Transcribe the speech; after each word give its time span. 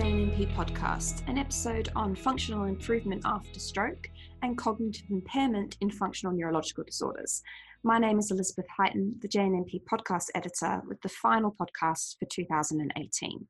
JNNP 0.00 0.54
podcast, 0.54 1.28
an 1.28 1.36
episode 1.36 1.90
on 1.94 2.14
functional 2.16 2.64
improvement 2.64 3.20
after 3.26 3.60
stroke 3.60 4.08
and 4.40 4.56
cognitive 4.56 5.04
impairment 5.10 5.76
in 5.82 5.90
functional 5.90 6.34
neurological 6.34 6.84
disorders. 6.84 7.42
My 7.82 7.98
name 7.98 8.18
is 8.18 8.30
Elizabeth 8.30 8.64
Highton, 8.78 9.20
the 9.20 9.28
JNNP 9.28 9.82
podcast 9.84 10.28
editor, 10.34 10.80
with 10.88 11.02
the 11.02 11.10
final 11.10 11.54
podcast 11.54 12.16
for 12.18 12.24
2018. 12.30 13.46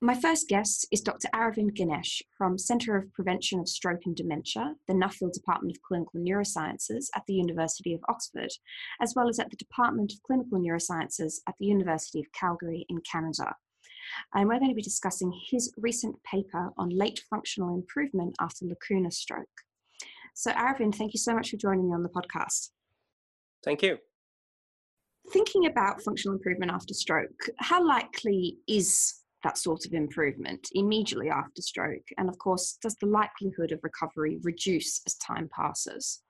My 0.00 0.20
first 0.20 0.48
guest 0.48 0.84
is 0.90 1.00
Dr. 1.00 1.28
Aravind 1.32 1.74
Ganesh 1.74 2.24
from 2.36 2.58
Centre 2.58 2.96
of 2.96 3.12
Prevention 3.12 3.60
of 3.60 3.68
Stroke 3.68 4.02
and 4.04 4.16
Dementia, 4.16 4.74
the 4.88 4.94
Nuffield 4.94 5.32
Department 5.32 5.76
of 5.76 5.82
Clinical 5.82 6.18
Neurosciences 6.18 7.04
at 7.14 7.22
the 7.28 7.34
University 7.34 7.94
of 7.94 8.00
Oxford, 8.08 8.50
as 9.00 9.12
well 9.14 9.28
as 9.28 9.38
at 9.38 9.50
the 9.50 9.56
Department 9.56 10.12
of 10.12 10.20
Clinical 10.24 10.58
Neurosciences 10.58 11.34
at 11.46 11.54
the 11.60 11.66
University 11.66 12.18
of 12.18 12.32
Calgary 12.32 12.84
in 12.88 13.00
Canada. 13.08 13.54
And 14.34 14.48
we're 14.48 14.58
going 14.58 14.70
to 14.70 14.74
be 14.74 14.82
discussing 14.82 15.32
his 15.50 15.72
recent 15.76 16.16
paper 16.22 16.70
on 16.78 16.88
late 16.90 17.22
functional 17.30 17.74
improvement 17.74 18.34
after 18.40 18.64
lacunar 18.64 19.12
stroke. 19.12 19.46
So, 20.34 20.52
Aravind, 20.52 20.94
thank 20.94 21.14
you 21.14 21.18
so 21.18 21.34
much 21.34 21.50
for 21.50 21.56
joining 21.56 21.88
me 21.88 21.94
on 21.94 22.02
the 22.02 22.10
podcast. 22.10 22.70
Thank 23.64 23.82
you. 23.82 23.98
Thinking 25.32 25.66
about 25.66 26.02
functional 26.02 26.36
improvement 26.36 26.70
after 26.70 26.94
stroke, 26.94 27.48
how 27.58 27.84
likely 27.84 28.58
is 28.68 29.14
that 29.42 29.58
sort 29.58 29.86
of 29.86 29.92
improvement 29.92 30.68
immediately 30.72 31.30
after 31.30 31.62
stroke? 31.62 32.06
And 32.18 32.28
of 32.28 32.38
course, 32.38 32.78
does 32.82 32.96
the 32.96 33.06
likelihood 33.06 33.72
of 33.72 33.80
recovery 33.82 34.38
reduce 34.42 35.00
as 35.06 35.14
time 35.14 35.48
passes? 35.54 36.22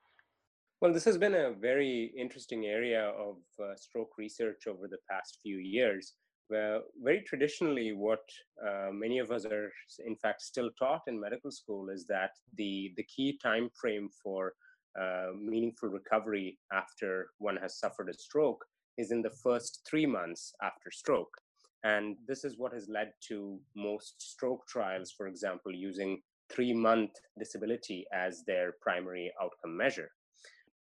Well, 0.80 0.92
this 0.92 1.04
has 1.04 1.16
been 1.16 1.34
a 1.34 1.52
very 1.52 2.12
interesting 2.18 2.66
area 2.66 3.08
of 3.08 3.36
uh, 3.58 3.74
stroke 3.76 4.18
research 4.18 4.66
over 4.66 4.86
the 4.88 4.98
past 5.10 5.38
few 5.42 5.56
years. 5.56 6.12
Where 6.48 6.80
very 7.02 7.22
traditionally, 7.22 7.92
what 7.92 8.24
uh, 8.64 8.90
many 8.92 9.18
of 9.18 9.30
us 9.30 9.44
are, 9.46 9.72
in 10.04 10.16
fact, 10.16 10.42
still 10.42 10.70
taught 10.78 11.02
in 11.08 11.20
medical 11.20 11.50
school 11.50 11.90
is 11.90 12.06
that 12.06 12.30
the 12.56 12.92
the 12.96 13.02
key 13.04 13.38
time 13.42 13.68
frame 13.80 14.08
for 14.22 14.52
uh, 15.00 15.28
meaningful 15.38 15.88
recovery 15.88 16.58
after 16.72 17.30
one 17.38 17.56
has 17.56 17.78
suffered 17.78 18.08
a 18.08 18.14
stroke 18.14 18.64
is 18.96 19.10
in 19.10 19.22
the 19.22 19.36
first 19.42 19.86
three 19.88 20.06
months 20.06 20.54
after 20.62 20.90
stroke. 20.90 21.36
And 21.84 22.16
this 22.26 22.44
is 22.44 22.58
what 22.58 22.72
has 22.72 22.88
led 22.88 23.12
to 23.28 23.60
most 23.74 24.14
stroke 24.20 24.66
trials, 24.66 25.12
for 25.12 25.26
example, 25.26 25.72
using 25.72 26.22
three 26.48 26.72
month 26.72 27.10
disability 27.38 28.06
as 28.12 28.42
their 28.44 28.74
primary 28.80 29.32
outcome 29.42 29.76
measure. 29.76 30.10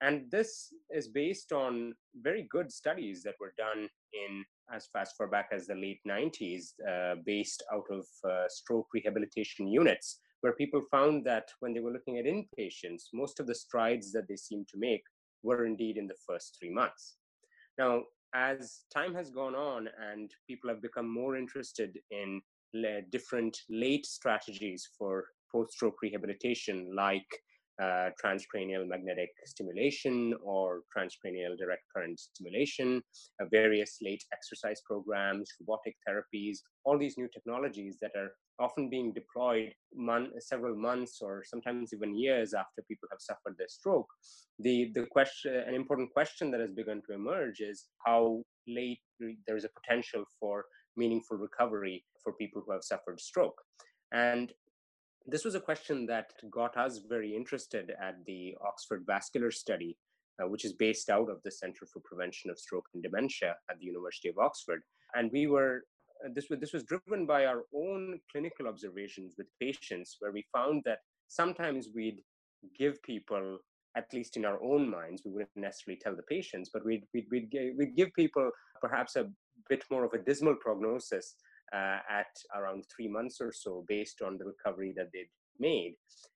And 0.00 0.30
this 0.30 0.72
is 0.90 1.08
based 1.08 1.52
on 1.52 1.94
very 2.22 2.46
good 2.50 2.70
studies 2.70 3.22
that 3.22 3.34
were 3.40 3.54
done 3.56 3.88
in 4.12 4.44
as 4.72 4.88
fast 4.92 5.14
far 5.16 5.26
back 5.26 5.48
as 5.52 5.66
the 5.66 5.74
late 5.74 6.00
90s, 6.08 6.72
uh, 6.88 7.16
based 7.24 7.62
out 7.72 7.84
of 7.90 8.06
uh, 8.28 8.44
stroke 8.48 8.88
rehabilitation 8.92 9.66
units, 9.66 10.20
where 10.40 10.52
people 10.54 10.82
found 10.90 11.24
that 11.24 11.48
when 11.60 11.72
they 11.72 11.80
were 11.80 11.92
looking 11.92 12.18
at 12.18 12.24
inpatients, 12.24 13.04
most 13.12 13.40
of 13.40 13.46
the 13.46 13.54
strides 13.54 14.12
that 14.12 14.28
they 14.28 14.36
seemed 14.36 14.68
to 14.68 14.78
make 14.78 15.02
were 15.42 15.66
indeed 15.66 15.96
in 15.96 16.06
the 16.06 16.16
first 16.26 16.56
three 16.58 16.70
months. 16.70 17.16
Now, 17.78 18.02
as 18.34 18.80
time 18.92 19.14
has 19.14 19.30
gone 19.30 19.54
on 19.54 19.88
and 20.10 20.30
people 20.48 20.68
have 20.68 20.82
become 20.82 21.08
more 21.12 21.36
interested 21.36 21.98
in 22.10 22.40
different 23.10 23.56
late 23.70 24.04
strategies 24.04 24.88
for 24.98 25.26
post-stroke 25.52 26.02
rehabilitation 26.02 26.90
like 26.94 27.26
uh, 27.82 28.10
transcranial 28.22 28.86
magnetic 28.86 29.30
stimulation 29.44 30.34
or 30.42 30.82
transcranial 30.96 31.58
direct 31.58 31.82
current 31.94 32.18
stimulation, 32.18 33.02
uh, 33.40 33.46
various 33.50 33.98
late 34.02 34.22
exercise 34.32 34.80
programs, 34.86 35.50
robotic 35.60 35.96
therapies, 36.08 36.58
all 36.84 36.98
these 36.98 37.18
new 37.18 37.28
technologies 37.32 37.96
that 38.00 38.12
are 38.16 38.32
often 38.60 38.88
being 38.88 39.12
deployed 39.12 39.72
mon- 39.94 40.30
several 40.38 40.76
months 40.76 41.18
or 41.20 41.42
sometimes 41.44 41.92
even 41.92 42.16
years 42.16 42.54
after 42.54 42.82
people 42.88 43.08
have 43.10 43.20
suffered 43.20 43.56
their 43.58 43.68
stroke. 43.68 44.06
The, 44.60 44.92
the 44.94 45.06
question, 45.10 45.54
an 45.54 45.74
important 45.74 46.12
question 46.12 46.50
that 46.52 46.60
has 46.60 46.70
begun 46.70 47.02
to 47.08 47.14
emerge 47.14 47.60
is 47.60 47.86
how 48.06 48.42
late 48.68 49.00
there 49.46 49.56
is 49.56 49.64
a 49.64 49.80
potential 49.80 50.24
for 50.38 50.64
meaningful 50.96 51.36
recovery 51.36 52.04
for 52.22 52.32
people 52.34 52.62
who 52.64 52.72
have 52.72 52.84
suffered 52.84 53.20
stroke. 53.20 53.60
And 54.12 54.52
this 55.26 55.44
was 55.44 55.54
a 55.54 55.60
question 55.60 56.06
that 56.06 56.32
got 56.50 56.76
us 56.76 57.00
very 57.08 57.34
interested 57.34 57.92
at 58.00 58.16
the 58.26 58.54
Oxford 58.64 59.04
Vascular 59.06 59.50
Study, 59.50 59.96
uh, 60.42 60.48
which 60.48 60.64
is 60.64 60.74
based 60.74 61.08
out 61.08 61.30
of 61.30 61.42
the 61.44 61.50
Center 61.50 61.86
for 61.86 62.00
Prevention 62.04 62.50
of 62.50 62.58
Stroke 62.58 62.86
and 62.92 63.02
Dementia 63.02 63.56
at 63.70 63.78
the 63.78 63.86
University 63.86 64.28
of 64.28 64.38
Oxford. 64.38 64.82
And 65.14 65.30
we 65.32 65.46
were 65.46 65.84
uh, 66.24 66.28
this 66.34 66.48
was 66.50 66.60
this 66.60 66.72
was 66.72 66.84
driven 66.84 67.26
by 67.26 67.46
our 67.46 67.62
own 67.74 68.18
clinical 68.30 68.68
observations 68.68 69.34
with 69.38 69.46
patients, 69.60 70.16
where 70.20 70.32
we 70.32 70.44
found 70.52 70.82
that 70.84 70.98
sometimes 71.28 71.88
we'd 71.94 72.20
give 72.78 73.02
people 73.02 73.58
at 73.96 74.12
least 74.12 74.36
in 74.36 74.44
our 74.44 74.60
own 74.62 74.90
minds, 74.90 75.22
we 75.24 75.30
wouldn't 75.30 75.50
necessarily 75.56 76.00
tell 76.02 76.16
the 76.16 76.22
patients, 76.24 76.70
but 76.72 76.84
we'd, 76.84 77.04
we'd, 77.14 77.26
we'd, 77.30 77.48
we'd 77.78 77.96
give 77.96 78.12
people 78.14 78.50
perhaps 78.80 79.14
a 79.14 79.30
bit 79.68 79.84
more 79.88 80.04
of 80.04 80.12
a 80.14 80.18
dismal 80.18 80.56
prognosis 80.56 81.36
uh, 81.74 81.98
at 82.08 82.32
around 82.56 82.84
three 82.94 83.08
months 83.08 83.40
or 83.40 83.52
so 83.52 83.84
based 83.88 84.22
on 84.22 84.38
the 84.38 84.44
recovery 84.44 84.92
that 84.96 85.08
they'd 85.12 85.30
made. 85.58 85.94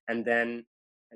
And 0.08 0.24
then, 0.24 0.64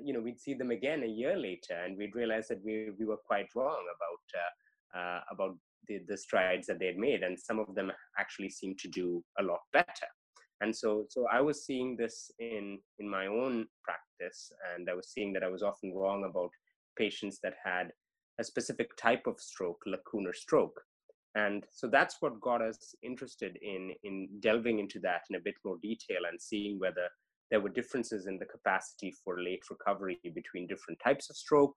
you 0.01 0.13
know, 0.13 0.21
we'd 0.21 0.39
see 0.39 0.53
them 0.53 0.71
again 0.71 1.03
a 1.03 1.07
year 1.07 1.37
later 1.37 1.75
and 1.83 1.97
we'd 1.97 2.15
realize 2.15 2.47
that 2.47 2.63
we, 2.63 2.89
we 2.97 3.05
were 3.05 3.17
quite 3.17 3.47
wrong 3.55 3.83
about, 3.95 4.39
uh, 4.41 4.99
uh, 4.99 5.21
about 5.31 5.57
the, 5.87 5.99
the 6.07 6.17
strides 6.17 6.67
that 6.67 6.79
they 6.79 6.87
had 6.87 6.97
made. 6.97 7.23
And 7.23 7.37
some 7.37 7.59
of 7.59 7.75
them 7.75 7.91
actually 8.17 8.49
seemed 8.49 8.79
to 8.79 8.87
do 8.87 9.23
a 9.39 9.43
lot 9.43 9.59
better. 9.73 10.07
And 10.61 10.73
so, 10.73 11.05
so 11.09 11.25
I 11.31 11.41
was 11.41 11.65
seeing 11.65 11.97
this 11.97 12.31
in, 12.39 12.79
in 12.99 13.09
my 13.09 13.27
own 13.27 13.65
practice, 13.83 14.49
and 14.73 14.89
I 14.89 14.93
was 14.93 15.09
seeing 15.09 15.33
that 15.33 15.43
I 15.43 15.49
was 15.49 15.61
often 15.61 15.93
wrong 15.93 16.23
about 16.29 16.51
patients 16.97 17.39
that 17.43 17.55
had 17.65 17.91
a 18.39 18.43
specific 18.45 18.95
type 18.95 19.27
of 19.27 19.41
stroke, 19.41 19.81
lacunar 19.85 20.33
stroke, 20.33 20.79
and 21.35 21.65
so 21.71 21.87
that's 21.87 22.17
what 22.19 22.39
got 22.41 22.61
us 22.61 22.93
interested 23.01 23.57
in 23.61 23.91
in 24.03 24.27
delving 24.39 24.79
into 24.79 24.99
that 24.99 25.21
in 25.29 25.35
a 25.35 25.39
bit 25.43 25.55
more 25.65 25.77
detail 25.81 26.25
and 26.29 26.39
seeing 26.41 26.79
whether 26.79 27.07
there 27.49 27.61
were 27.61 27.69
differences 27.69 28.25
in 28.25 28.39
the 28.39 28.45
capacity 28.45 29.13
for 29.23 29.41
late 29.41 29.63
recovery 29.69 30.19
between 30.33 30.67
different 30.67 30.99
types 31.03 31.29
of 31.29 31.35
stroke 31.35 31.75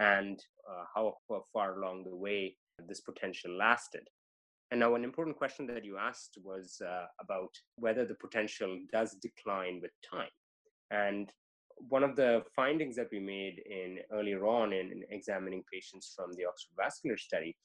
and 0.00 0.42
uh, 0.68 0.84
how, 0.94 1.14
far 1.52 1.78
along 1.78 2.02
the 2.04 2.16
way 2.16 2.56
this 2.88 3.00
potential 3.02 3.56
lasted. 3.56 4.02
And 4.70 4.80
now 4.80 4.94
an 4.94 5.04
important 5.04 5.36
question 5.36 5.66
that 5.68 5.84
you 5.84 5.96
asked 5.98 6.38
was 6.42 6.80
uh, 6.84 7.04
about 7.20 7.50
whether 7.76 8.04
the 8.04 8.16
potential 8.16 8.80
does 8.90 9.14
decline 9.22 9.80
with 9.80 9.92
time. 10.10 10.30
And 10.90 11.30
one 11.88 12.02
of 12.02 12.16
the 12.16 12.42
findings 12.56 12.96
that 12.96 13.08
we 13.12 13.20
made 13.20 13.60
in 13.66 13.98
earlier 14.12 14.46
on 14.46 14.72
in 14.72 15.02
examining 15.10 15.62
patients 15.72 16.12
from 16.16 16.32
the 16.32 16.46
oxford 16.46 16.74
vascular 16.76 17.18
study 17.18 17.56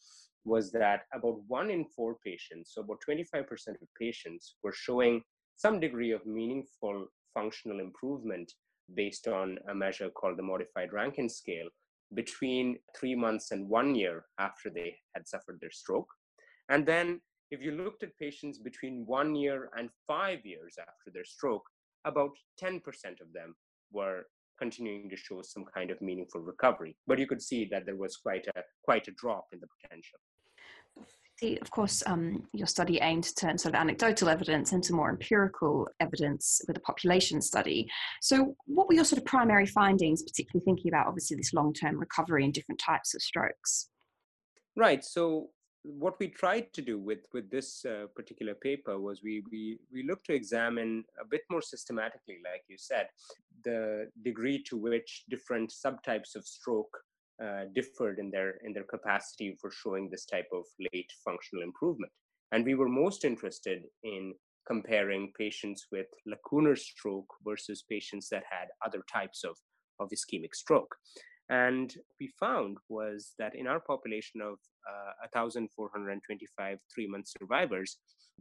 was 0.48 0.72
that 0.72 1.02
about 1.14 1.40
one 1.48 1.70
in 1.70 1.86
four 1.96 2.16
patients, 2.26 2.72
so 2.74 2.82
about 2.82 3.02
25% 3.08 3.44
of 3.82 3.88
patients, 4.00 4.56
were 4.64 4.74
showing 4.74 5.22
some 5.58 5.80
degree 5.80 6.12
of 6.12 6.26
meaningful 6.26 7.08
functional 7.34 7.80
improvement 7.80 8.52
based 8.96 9.28
on 9.28 9.58
a 9.70 9.76
measure 9.76 10.10
called 10.10 10.38
the 10.38 10.44
modified 10.44 10.94
Rankin 10.94 11.30
scale 11.30 11.68
between 12.14 12.78
three 12.98 13.16
months 13.16 13.52
and 13.52 13.68
one 13.68 13.94
year 13.94 14.26
after 14.40 14.70
they 14.70 14.96
had 15.14 15.28
suffered 15.28 15.58
their 15.60 15.72
stroke. 15.72 16.08
And 16.70 16.86
then, 16.86 17.20
if 17.52 17.62
you 17.62 17.72
looked 17.72 18.04
at 18.04 18.18
patients 18.18 18.58
between 18.58 19.06
one 19.06 19.36
year 19.36 19.70
and 19.78 19.90
five 20.08 20.46
years 20.46 20.76
after 20.80 21.12
their 21.14 21.26
stroke, 21.26 21.64
about 22.06 22.32
10% 22.62 22.82
of 23.22 23.34
them 23.34 23.56
were 23.92 24.24
continuing 24.58 25.10
to 25.10 25.16
show 25.16 25.42
some 25.42 25.66
kind 25.74 25.92
of 25.92 26.02
meaningful 26.02 26.42
recovery. 26.42 26.96
But 27.06 27.20
you 27.20 27.28
could 27.28 27.42
see 27.42 27.66
that 27.72 27.86
there 27.86 27.96
was 27.96 28.18
quite 28.18 28.48
a 28.56 28.62
quite 28.84 29.08
a 29.08 29.12
drop 29.12 29.46
in 29.54 29.60
the 29.60 29.68
potential. 29.82 30.20
Of 31.62 31.70
course, 31.70 32.02
um, 32.08 32.48
your 32.52 32.66
study 32.66 33.00
aimed 33.00 33.26
to 33.26 33.36
turn 33.36 33.60
sort 33.60 33.76
of 33.76 33.80
anecdotal 33.80 34.28
evidence 34.28 34.74
into 34.74 34.94
more 34.94 35.10
empirical 35.10 35.88
evidence 36.00 36.62
with 36.68 36.78
a 36.78 36.80
population 36.80 37.42
study. 37.42 37.88
So, 38.22 38.56
what 38.66 38.88
were 38.88 38.96
your 38.96 39.06
sort 39.06 39.20
of 39.20 39.26
primary 39.26 39.68
findings, 39.68 40.24
particularly 40.24 40.66
thinking 40.66 40.90
about 40.90 41.06
obviously 41.06 41.38
this 41.38 41.54
long 41.54 41.74
term 41.74 42.00
recovery 42.00 42.44
in 42.44 42.52
different 42.52 42.80
types 42.80 43.14
of 43.14 43.22
strokes? 43.22 43.90
Right. 44.76 45.06
So, 45.06 45.50
what 45.84 46.16
we 46.20 46.28
tried 46.28 46.74
to 46.74 46.82
do 46.82 46.98
with 46.98 47.20
with 47.34 47.52
this 47.52 47.86
uh, 47.86 48.08
particular 48.16 48.56
paper 48.56 49.00
was 49.00 49.22
we 49.24 49.44
we 49.52 49.78
we 49.94 50.02
looked 50.04 50.26
to 50.26 50.34
examine 50.34 51.04
a 51.22 51.26
bit 51.26 51.42
more 51.52 51.62
systematically, 51.62 52.38
like 52.44 52.64
you 52.68 52.78
said, 52.80 53.10
the 53.64 54.10
degree 54.24 54.64
to 54.64 54.76
which 54.76 55.24
different 55.30 55.72
subtypes 55.72 56.36
of 56.36 56.48
stroke 56.48 56.98
uh, 57.44 57.66
differed 57.76 58.20
in 58.20 58.32
their 58.32 58.56
in 58.64 58.74
their 58.74 58.84
capacity 58.84 59.56
for 59.62 59.72
showing 59.72 60.10
this 60.10 60.26
type 60.26 60.48
of 60.54 60.64
late 60.94 61.12
functional 61.24 61.64
improvement. 61.64 62.12
And 62.52 62.66
we 62.66 62.76
were 62.76 62.90
most 62.90 63.26
interested 63.26 63.84
in 64.04 64.34
comparing 64.68 65.32
patients 65.38 65.88
with 65.92 66.08
lacunar 66.28 66.78
stroke 66.78 67.34
versus 67.46 67.84
patients 67.90 68.28
that 68.30 68.44
had 68.50 68.68
other 68.86 69.02
types 69.12 69.44
of, 69.44 69.56
of 70.00 70.10
ischemic 70.10 70.54
stroke. 70.54 70.96
And 71.50 71.94
we 72.20 72.30
found 72.40 72.78
was 72.90 73.34
that 73.40 73.56
in 73.56 73.68
our 73.68 73.80
population 73.80 74.42
of 74.42 74.56
uh, 74.90 75.28
1,425 75.34 76.78
three 76.94 77.08
month 77.08 77.28
survivors, 77.40 77.98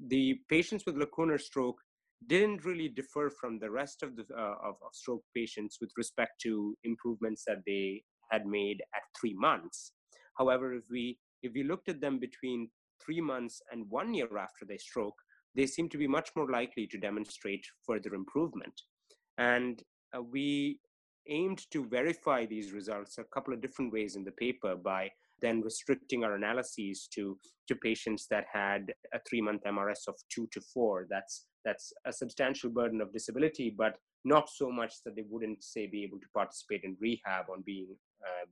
the 0.08 0.40
patients 0.50 0.84
with 0.84 0.96
lacunar 0.96 1.40
stroke 1.40 1.76
didn't 2.26 2.64
really 2.64 2.88
differ 2.88 3.30
from 3.30 3.58
the 3.58 3.70
rest 3.70 4.02
of 4.02 4.16
the 4.16 4.24
uh, 4.36 4.56
of, 4.68 4.74
of 4.84 4.92
stroke 4.92 5.22
patients 5.34 5.78
with 5.80 5.90
respect 5.96 6.40
to 6.42 6.74
improvements 6.82 7.44
that 7.46 7.62
they 7.66 8.02
had 8.30 8.46
made 8.46 8.82
at 8.94 9.02
three 9.18 9.34
months. 9.34 9.92
However, 10.38 10.74
if 10.74 10.84
we 10.90 11.18
if 11.42 11.52
we 11.54 11.62
looked 11.62 11.88
at 11.88 12.00
them 12.00 12.18
between 12.18 12.68
three 13.04 13.20
months 13.20 13.60
and 13.70 13.88
one 13.90 14.14
year 14.14 14.38
after 14.38 14.64
their 14.66 14.78
stroke, 14.78 15.14
they 15.54 15.66
seem 15.66 15.88
to 15.90 15.98
be 15.98 16.06
much 16.06 16.30
more 16.36 16.50
likely 16.50 16.86
to 16.88 16.98
demonstrate 16.98 17.64
further 17.86 18.14
improvement. 18.14 18.74
And 19.38 19.82
uh, 20.16 20.22
we 20.22 20.80
aimed 21.28 21.62
to 21.70 21.86
verify 21.86 22.46
these 22.46 22.72
results 22.72 23.18
a 23.18 23.24
couple 23.24 23.52
of 23.52 23.60
different 23.60 23.92
ways 23.92 24.16
in 24.16 24.24
the 24.24 24.32
paper 24.32 24.76
by 24.76 25.10
then 25.42 25.60
restricting 25.60 26.24
our 26.24 26.34
analyses 26.34 27.08
to, 27.14 27.38
to 27.68 27.74
patients 27.76 28.26
that 28.30 28.44
had 28.52 28.92
a 29.12 29.18
three 29.28 29.40
month 29.40 29.62
MRS 29.66 30.08
of 30.08 30.14
two 30.30 30.48
to 30.52 30.60
four. 30.72 31.06
That's, 31.10 31.46
that's 31.64 31.92
a 32.06 32.12
substantial 32.12 32.70
burden 32.70 33.00
of 33.00 33.12
disability, 33.12 33.74
but 33.76 33.98
not 34.24 34.48
so 34.48 34.70
much 34.70 34.94
that 35.04 35.14
they 35.14 35.24
wouldn't, 35.28 35.62
say, 35.62 35.86
be 35.86 36.04
able 36.04 36.18
to 36.18 36.26
participate 36.34 36.82
in 36.84 36.96
rehab 37.00 37.46
on 37.52 37.62
being 37.66 37.94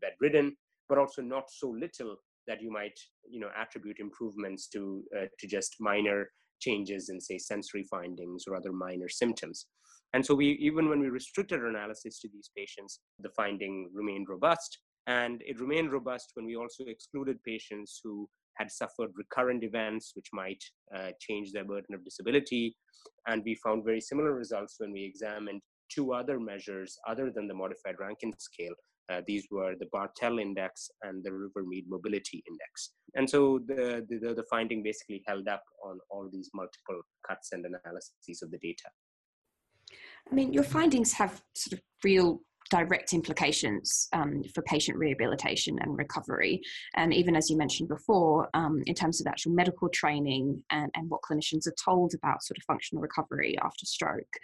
bedridden, 0.00 0.56
but 0.88 0.98
also 0.98 1.22
not 1.22 1.44
so 1.50 1.70
little 1.70 2.16
that 2.46 2.60
you 2.60 2.70
might 2.70 2.98
you 3.28 3.40
know 3.40 3.50
attribute 3.56 3.98
improvements 4.00 4.68
to 4.68 5.02
uh, 5.16 5.26
to 5.38 5.46
just 5.46 5.76
minor 5.80 6.28
changes 6.60 7.08
in 7.08 7.20
say 7.20 7.38
sensory 7.38 7.84
findings 7.90 8.44
or 8.46 8.56
other 8.56 8.72
minor 8.72 9.08
symptoms. 9.08 9.66
And 10.12 10.24
so 10.24 10.34
we 10.34 10.58
even 10.60 10.88
when 10.88 11.00
we 11.00 11.08
restricted 11.08 11.60
our 11.60 11.66
analysis 11.66 12.20
to 12.20 12.28
these 12.32 12.50
patients 12.56 13.00
the 13.18 13.30
finding 13.36 13.90
remained 13.92 14.28
robust 14.28 14.78
and 15.06 15.42
it 15.44 15.60
remained 15.60 15.92
robust 15.92 16.30
when 16.34 16.46
we 16.46 16.56
also 16.56 16.84
excluded 16.86 17.42
patients 17.42 18.00
who 18.02 18.28
had 18.56 18.70
suffered 18.70 19.10
recurrent 19.16 19.64
events 19.64 20.12
which 20.14 20.28
might 20.32 20.62
uh, 20.96 21.10
change 21.20 21.52
their 21.52 21.64
burden 21.64 21.94
of 21.94 22.04
disability. 22.04 22.76
And 23.26 23.42
we 23.44 23.56
found 23.56 23.84
very 23.84 24.00
similar 24.00 24.32
results 24.32 24.76
when 24.78 24.92
we 24.92 25.04
examined 25.04 25.60
two 25.92 26.12
other 26.12 26.38
measures 26.40 26.96
other 27.06 27.30
than 27.34 27.46
the 27.48 27.54
modified 27.54 27.96
rankin 27.98 28.32
scale 28.38 28.74
uh, 29.10 29.20
these 29.26 29.46
were 29.50 29.74
the 29.78 29.86
Barthel 29.94 30.40
index 30.40 30.90
and 31.02 31.22
the 31.22 31.30
Rivermead 31.30 31.84
Mobility 31.88 32.42
Index. 32.48 32.92
And 33.14 33.28
so 33.28 33.60
the, 33.66 34.04
the, 34.08 34.34
the 34.34 34.44
finding 34.48 34.82
basically 34.82 35.22
held 35.26 35.48
up 35.48 35.62
on 35.84 35.98
all 36.10 36.28
these 36.32 36.50
multiple 36.54 37.02
cuts 37.26 37.52
and 37.52 37.64
analyses 37.66 38.42
of 38.42 38.50
the 38.50 38.58
data. 38.58 38.88
I 40.30 40.34
mean, 40.34 40.52
your 40.52 40.64
findings 40.64 41.12
have 41.12 41.42
sort 41.54 41.74
of 41.74 41.80
real 42.02 42.40
direct 42.70 43.12
implications 43.12 44.08
um, 44.12 44.42
for 44.54 44.62
patient 44.62 44.96
rehabilitation 44.96 45.78
and 45.80 45.96
recovery. 45.96 46.60
And 46.94 47.12
even 47.12 47.36
as 47.36 47.50
you 47.50 47.56
mentioned 47.56 47.88
before, 47.88 48.48
um, 48.54 48.82
in 48.86 48.94
terms 48.94 49.20
of 49.20 49.26
actual 49.26 49.52
medical 49.52 49.88
training 49.88 50.62
and, 50.70 50.90
and 50.94 51.10
what 51.10 51.20
clinicians 51.22 51.66
are 51.66 51.74
told 51.82 52.14
about 52.14 52.42
sort 52.42 52.58
of 52.58 52.64
functional 52.64 53.02
recovery 53.02 53.56
after 53.62 53.86
stroke. 53.86 54.34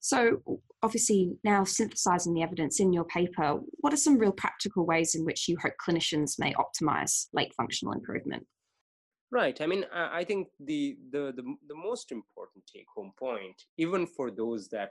So, 0.00 0.42
obviously, 0.82 1.32
now 1.44 1.64
synthesizing 1.64 2.34
the 2.34 2.42
evidence 2.42 2.80
in 2.80 2.92
your 2.92 3.04
paper, 3.04 3.60
what 3.78 3.92
are 3.92 3.98
some 3.98 4.18
real 4.18 4.32
practical 4.32 4.86
ways 4.86 5.14
in 5.14 5.24
which 5.24 5.48
you 5.48 5.56
hope 5.62 5.74
clinicians 5.84 6.38
may 6.38 6.54
optimize 6.54 7.26
late 7.32 7.52
functional 7.54 7.94
improvement? 7.94 8.46
Right. 9.32 9.60
I 9.60 9.66
mean, 9.66 9.84
I 9.92 10.24
think 10.24 10.48
the 10.58 10.96
the 11.12 11.32
the, 11.36 11.44
the 11.68 11.74
most 11.74 12.10
important 12.10 12.64
take-home 12.66 13.12
point, 13.16 13.62
even 13.78 14.04
for 14.04 14.28
those 14.32 14.68
that 14.70 14.90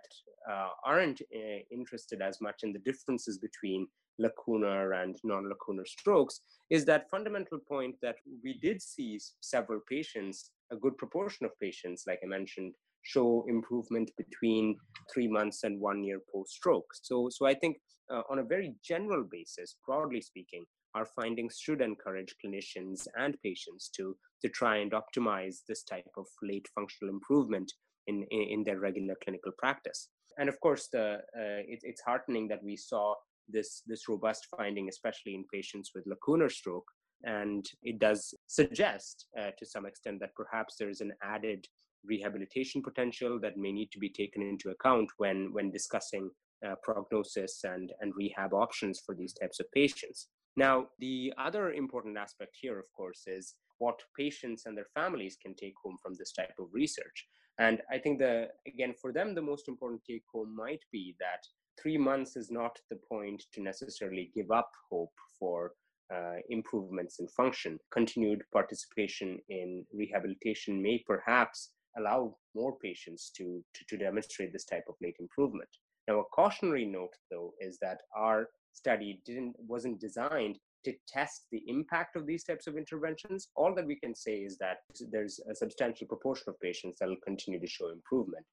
uh, 0.50 0.70
aren't 0.86 1.22
uh, 1.22 1.60
interested 1.72 2.22
as 2.22 2.40
much 2.40 2.64
in 2.64 2.72
the 2.72 2.80
differences 2.80 3.38
between 3.38 3.88
lacunar 4.22 5.04
and 5.04 5.18
non-lacunar 5.26 5.86
strokes, 5.86 6.40
is 6.70 6.86
that 6.86 7.10
fundamental 7.10 7.60
point 7.60 7.96
that 8.02 8.16
we 8.44 8.58
did 8.62 8.82
see 8.82 9.20
several 9.42 9.82
patients, 9.90 10.52
a 10.72 10.78
good 10.78 10.98
proportion 10.98 11.46
of 11.46 11.60
patients, 11.60 12.06
like 12.08 12.20
I 12.24 12.28
mentioned, 12.28 12.76
show 13.02 13.46
improvement 13.50 14.10
between 14.18 14.78
three 15.14 15.28
months 15.28 15.64
and 15.64 15.82
one 15.82 16.04
year 16.04 16.20
post-stroke. 16.32 16.90
So, 17.02 17.30
so 17.30 17.46
I 17.46 17.56
think 17.56 17.78
uh, 18.10 18.22
on 18.30 18.40
a 18.40 18.44
very 18.44 18.76
general 18.84 19.24
basis, 19.30 19.76
broadly 19.86 20.22
speaking, 20.22 20.66
our 20.96 21.06
findings 21.06 21.58
should 21.60 21.82
encourage 21.82 22.36
clinicians 22.44 23.08
and 23.18 23.36
patients 23.42 23.90
to, 23.96 24.16
to 24.42 24.50
try 24.50 24.78
and 24.78 24.92
optimize 24.92 25.58
this 25.68 25.84
type 25.84 26.08
of 26.18 26.26
late 26.42 26.68
functional 26.76 27.14
improvement 27.14 27.72
in, 28.08 28.26
in, 28.32 28.42
in 28.42 28.64
their 28.64 28.80
regular 28.80 29.16
clinical 29.24 29.52
practice. 29.58 30.10
And 30.38 30.50
of 30.50 30.60
course, 30.62 30.88
the, 30.92 31.20
uh, 31.38 31.62
it, 31.68 31.80
it's 31.84 32.02
heartening 32.02 32.48
that 32.48 32.64
we 32.64 32.76
saw 32.76 33.14
this, 33.48 33.84
this 33.86 34.08
robust 34.08 34.48
finding, 34.56 34.90
especially 34.90 35.36
in 35.36 35.46
patients 35.54 35.92
with 35.94 36.06
lacunar 36.06 36.52
stroke. 36.52 36.88
And 37.24 37.66
it 37.84 38.00
does 38.00 38.34
suggest 38.48 39.28
uh, 39.38 39.52
to 39.58 39.66
some 39.66 39.86
extent 39.86 40.20
that 40.22 40.36
perhaps 40.36 40.76
there's 40.80 41.02
an 41.02 41.12
added 41.22 41.68
rehabilitation 42.06 42.82
potential 42.82 43.40
that 43.42 43.58
may 43.58 43.74
need 43.74 43.92
to 43.92 44.00
be 44.00 44.10
taken 44.10 44.42
into 44.42 44.70
account 44.70 45.10
when, 45.18 45.50
when 45.52 45.70
discussing 45.70 46.30
uh, 46.66 46.76
prognosis 46.84 47.62
and, 47.64 47.92
and 48.00 48.14
rehab 48.16 48.54
options 48.54 49.02
for 49.06 49.16
these 49.16 49.34
types 49.34 49.60
of 49.60 49.66
patients. 49.74 50.28
Now, 50.60 50.88
the 51.00 51.32
other 51.38 51.72
important 51.72 52.18
aspect 52.18 52.58
here, 52.60 52.78
of 52.78 52.92
course, 52.92 53.24
is 53.28 53.56
what 53.78 54.02
patients 54.18 54.66
and 54.66 54.76
their 54.76 54.92
families 54.94 55.38
can 55.42 55.56
take 55.56 55.76
home 55.82 55.96
from 56.04 56.16
this 56.16 56.34
type 56.34 56.56
of 56.60 56.68
research. 56.74 57.28
And 57.60 57.82
I 57.90 57.98
think 57.98 58.20
the 58.20 58.50
again 58.68 58.94
for 59.02 59.14
them 59.14 59.34
the 59.34 59.50
most 59.52 59.70
important 59.70 60.02
take 60.04 60.26
home 60.34 60.54
might 60.54 60.84
be 60.92 61.16
that 61.22 61.44
three 61.82 61.98
months 61.98 62.36
is 62.36 62.52
not 62.52 62.78
the 62.90 63.00
point 63.08 63.42
to 63.54 63.62
necessarily 63.62 64.32
give 64.36 64.52
up 64.52 64.70
hope 64.92 65.16
for 65.40 65.72
uh, 66.14 66.40
improvements 66.50 67.22
in 67.22 67.28
function. 67.30 67.80
Continued 67.94 68.42
participation 68.52 69.40
in 69.48 69.86
rehabilitation 69.94 70.82
may 70.82 71.02
perhaps 71.08 71.70
allow 71.98 72.36
more 72.54 72.76
patients 72.84 73.32
to, 73.38 73.64
to, 73.76 73.86
to 73.88 73.98
demonstrate 73.98 74.52
this 74.52 74.66
type 74.66 74.88
of 74.90 74.96
late 75.02 75.16
improvement. 75.22 75.70
Now, 76.10 76.20
a 76.20 76.32
cautionary 76.36 76.86
note, 76.86 77.16
though, 77.32 77.54
is 77.62 77.78
that 77.82 78.00
our 78.18 78.48
study 78.74 79.22
didn't 79.26 79.56
wasn't 79.60 80.00
designed 80.00 80.58
to 80.86 80.94
test 81.08 81.46
the 81.52 81.62
impact 81.68 82.16
of 82.16 82.26
these 82.26 82.44
types 82.44 82.68
of 82.68 82.78
interventions. 82.78 83.50
All 83.56 83.76
that 83.76 83.86
we 83.86 83.96
can 83.96 84.16
say 84.16 84.38
is 84.38 84.58
that 84.60 84.78
there's 85.12 85.40
a 85.52 85.56
substantial 85.56 86.08
proportion 86.08 86.46
of 86.48 86.60
patients 86.62 87.00
that 87.00 87.10
will 87.10 87.26
continue 87.26 87.60
to 87.60 87.68
show 87.68 87.90
improvement. 87.90 88.46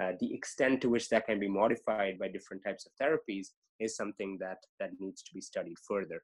Uh, 0.00 0.12
the 0.20 0.32
extent 0.32 0.80
to 0.80 0.88
which 0.88 1.08
that 1.08 1.26
can 1.26 1.38
be 1.38 1.48
modified 1.48 2.18
by 2.18 2.28
different 2.28 2.62
types 2.64 2.86
of 2.86 2.92
therapies 3.00 3.48
is 3.80 3.96
something 3.96 4.38
that 4.40 4.58
that 4.78 4.90
needs 5.00 5.22
to 5.22 5.34
be 5.34 5.40
studied 5.40 5.76
further 5.86 6.22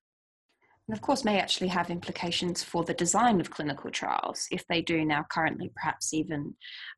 and 0.88 0.97
of 0.97 1.02
course 1.02 1.25
may 1.25 1.38
actually 1.38 1.68
have 1.68 1.90
implications 1.90 2.64
for 2.64 2.83
the 2.83 2.95
design 2.95 3.40
of 3.40 3.50
clinical 3.50 3.90
trials 3.90 4.47
if 4.50 4.66
they 4.68 4.80
do 4.80 5.04
now 5.04 5.25
currently 5.30 5.71
perhaps 5.76 6.14
even 6.14 6.54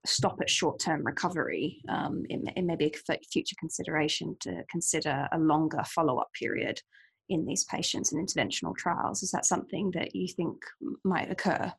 stop 0.06 0.38
at 0.40 0.48
short-term 0.48 1.04
recovery. 1.04 1.82
Um, 1.88 2.24
it, 2.28 2.40
it, 2.56 2.64
may 2.64 2.76
be 2.76 2.86
a 3.10 3.18
future 3.32 3.56
consideration 3.58 4.36
to 4.40 4.62
consider 4.70 5.28
a 5.32 5.38
longer 5.38 5.82
follow-up 5.84 6.30
period 6.38 6.80
in 7.28 7.44
these 7.44 7.64
patients 7.64 8.12
in 8.12 8.24
interventional 8.24 8.76
trials. 8.76 9.24
Is 9.24 9.32
that 9.32 9.44
something 9.44 9.90
that 9.94 10.14
you 10.14 10.28
think 10.28 10.56
might 11.04 11.30
occur 11.30 11.72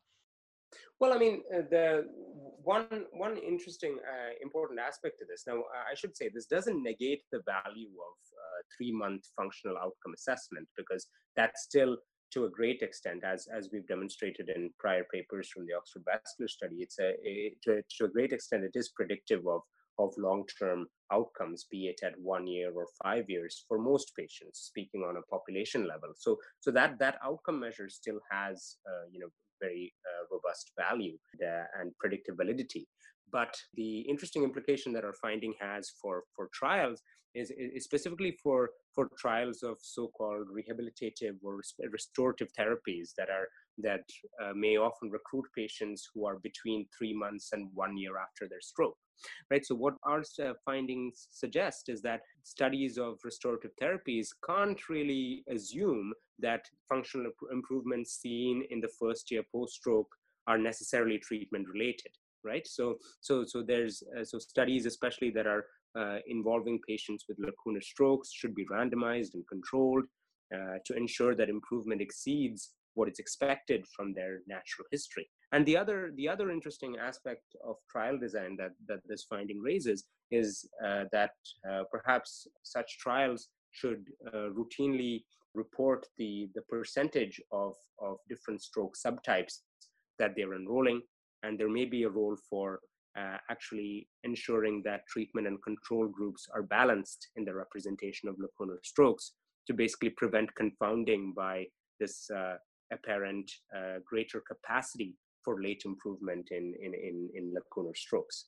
well 1.02 1.12
i 1.12 1.18
mean 1.18 1.42
uh, 1.54 1.62
the 1.74 1.86
one 2.72 2.86
one 3.24 3.36
interesting 3.36 3.98
uh, 4.12 4.30
important 4.40 4.78
aspect 4.78 5.18
to 5.18 5.26
this 5.28 5.42
now 5.50 5.58
i 5.90 5.94
should 6.00 6.16
say 6.16 6.26
this 6.28 6.46
doesn't 6.46 6.82
negate 6.90 7.22
the 7.32 7.42
value 7.54 7.94
of 8.08 8.14
three 8.76 8.92
month 8.92 9.24
functional 9.36 9.76
outcome 9.76 10.14
assessment 10.14 10.68
because 10.76 11.06
that's 11.36 11.64
still 11.64 11.96
to 12.32 12.46
a 12.46 12.50
great 12.50 12.80
extent, 12.82 13.22
as, 13.24 13.46
as 13.54 13.68
we've 13.72 13.86
demonstrated 13.86 14.48
in 14.48 14.70
prior 14.78 15.04
papers 15.12 15.50
from 15.50 15.66
the 15.66 15.74
Oxford 15.74 16.02
Vascular 16.06 16.48
Study, 16.48 16.76
it's 16.76 16.98
a, 16.98 17.12
to, 17.64 17.82
to 17.98 18.04
a 18.06 18.08
great 18.08 18.32
extent, 18.32 18.64
it 18.64 18.72
is 18.74 18.88
predictive 18.96 19.46
of, 19.46 19.60
of 19.98 20.14
long-term 20.16 20.86
outcomes, 21.12 21.66
be 21.70 21.88
it 21.88 22.00
at 22.02 22.18
one 22.18 22.46
year 22.46 22.72
or 22.74 22.86
five 23.02 23.24
years 23.28 23.64
for 23.68 23.78
most 23.78 24.12
patients, 24.18 24.60
speaking 24.60 25.02
on 25.02 25.16
a 25.16 25.26
population 25.30 25.86
level. 25.86 26.08
So, 26.16 26.38
so 26.60 26.70
that, 26.70 26.98
that 27.00 27.18
outcome 27.22 27.60
measure 27.60 27.90
still 27.90 28.20
has, 28.30 28.76
uh, 28.88 29.06
you 29.12 29.20
know, 29.20 29.28
very 29.62 29.92
uh, 30.06 30.24
robust 30.30 30.72
value 30.78 31.16
and 31.80 31.92
predictive 31.98 32.36
validity. 32.36 32.86
But 33.30 33.54
the 33.74 34.00
interesting 34.00 34.42
implication 34.42 34.92
that 34.92 35.04
our 35.04 35.14
finding 35.14 35.54
has 35.60 35.90
for, 36.00 36.24
for 36.36 36.50
trials 36.52 37.00
is, 37.34 37.50
is 37.56 37.84
specifically 37.84 38.36
for, 38.42 38.70
for 38.94 39.08
trials 39.18 39.62
of 39.62 39.78
so-called 39.80 40.48
rehabilitative 40.48 41.36
or 41.42 41.60
restorative 41.90 42.48
therapies 42.58 43.10
that 43.16 43.30
are 43.30 43.48
that 43.78 44.04
uh, 44.42 44.52
may 44.54 44.76
often 44.76 45.10
recruit 45.10 45.44
patients 45.56 46.06
who 46.14 46.26
are 46.26 46.38
between 46.42 46.86
three 46.96 47.14
months 47.14 47.50
and 47.52 47.70
one 47.72 47.96
year 47.96 48.18
after 48.18 48.46
their 48.46 48.60
stroke 48.60 48.96
right 49.50 49.64
so 49.64 49.74
what 49.74 49.94
our 50.04 50.22
uh, 50.42 50.52
findings 50.64 51.28
suggest 51.30 51.88
is 51.88 52.02
that 52.02 52.20
studies 52.42 52.98
of 52.98 53.18
restorative 53.24 53.70
therapies 53.80 54.28
can't 54.46 54.88
really 54.90 55.42
assume 55.50 56.12
that 56.42 56.64
functional 56.88 57.30
improvements 57.50 58.20
seen 58.20 58.64
in 58.70 58.80
the 58.80 58.90
first 59.00 59.30
year 59.30 59.42
post 59.52 59.74
stroke 59.74 60.14
are 60.46 60.58
necessarily 60.58 61.18
treatment 61.18 61.66
related 61.68 62.12
right? 62.44 62.66
So 62.66 62.96
so 63.20 63.44
so 63.44 63.62
there's 63.62 64.02
uh, 64.18 64.24
so 64.24 64.38
studies 64.38 64.84
especially 64.86 65.30
that 65.30 65.46
are 65.46 65.64
uh, 65.96 66.18
involving 66.26 66.80
patients 66.88 67.24
with 67.28 67.38
lacunar 67.38 67.82
strokes 67.82 68.32
should 68.32 68.54
be 68.54 68.66
randomized 68.66 69.34
and 69.34 69.46
controlled 69.48 70.04
uh, 70.54 70.78
to 70.84 70.96
ensure 70.96 71.34
that 71.34 71.48
improvement 71.48 72.00
exceeds 72.00 72.70
what 72.94 73.08
is 73.08 73.18
expected 73.18 73.86
from 73.96 74.12
their 74.12 74.40
natural 74.46 74.86
history. 74.90 75.28
And 75.52 75.64
the 75.64 75.76
other, 75.76 76.12
the 76.16 76.28
other 76.28 76.50
interesting 76.50 76.96
aspect 76.98 77.44
of 77.66 77.76
trial 77.90 78.18
design 78.18 78.56
that, 78.58 78.72
that 78.86 79.00
this 79.06 79.24
finding 79.28 79.60
raises 79.60 80.04
is 80.30 80.68
uh, 80.84 81.04
that 81.12 81.32
uh, 81.70 81.84
perhaps 81.90 82.46
such 82.62 82.98
trials 82.98 83.48
should 83.70 84.04
uh, 84.28 84.48
routinely 84.50 85.24
report 85.54 86.06
the, 86.18 86.48
the 86.54 86.62
percentage 86.62 87.40
of, 87.52 87.74
of 88.00 88.16
different 88.28 88.62
stroke 88.62 88.94
subtypes 88.96 89.58
that 90.18 90.32
they're 90.36 90.54
enrolling. 90.54 91.02
And 91.42 91.58
there 91.58 91.68
may 91.68 91.84
be 91.84 92.04
a 92.04 92.08
role 92.08 92.36
for 92.48 92.80
uh, 93.18 93.36
actually 93.50 94.08
ensuring 94.24 94.82
that 94.84 95.06
treatment 95.08 95.46
and 95.46 95.62
control 95.62 96.08
groups 96.08 96.46
are 96.54 96.62
balanced 96.62 97.28
in 97.36 97.44
the 97.44 97.54
representation 97.54 98.28
of 98.28 98.36
lacunar 98.36 98.78
strokes 98.84 99.32
to 99.66 99.74
basically 99.74 100.10
prevent 100.10 100.54
confounding 100.54 101.32
by 101.36 101.64
this 102.00 102.28
uh, 102.30 102.54
apparent 102.92 103.50
uh, 103.76 103.98
greater 104.06 104.40
capacity 104.40 105.16
for 105.44 105.62
late 105.62 105.82
improvement 105.84 106.48
in, 106.50 106.74
in, 106.80 106.94
in, 106.94 107.28
in 107.34 107.54
lacunar 107.54 107.96
strokes. 107.96 108.46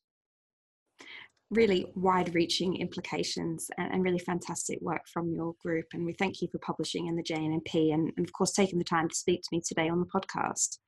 Really 1.55 1.87
wide 1.95 2.35
reaching 2.35 2.77
implications 2.77 3.71
and, 3.79 4.03
really 4.03 4.19
fantastic 4.19 4.79
work 4.81 5.03
from 5.13 5.33
your 5.33 5.55
group. 5.65 5.87
And 5.93 6.05
we 6.05 6.13
thank 6.13 6.43
you 6.43 6.49
for 6.51 6.59
publishing 6.59 7.07
in 7.07 7.17
the 7.17 7.23
JNNP 7.23 7.95
and, 7.95 8.13
and, 8.17 8.27
of 8.27 8.33
course, 8.33 8.53
taking 8.53 8.79
the 8.79 8.85
time 8.85 9.09
to 9.09 9.15
speak 9.15 9.43
to 9.43 9.49
me 9.53 9.63
today 9.67 9.89
on 9.89 10.01
the 10.01 10.07
podcast. 10.07 10.79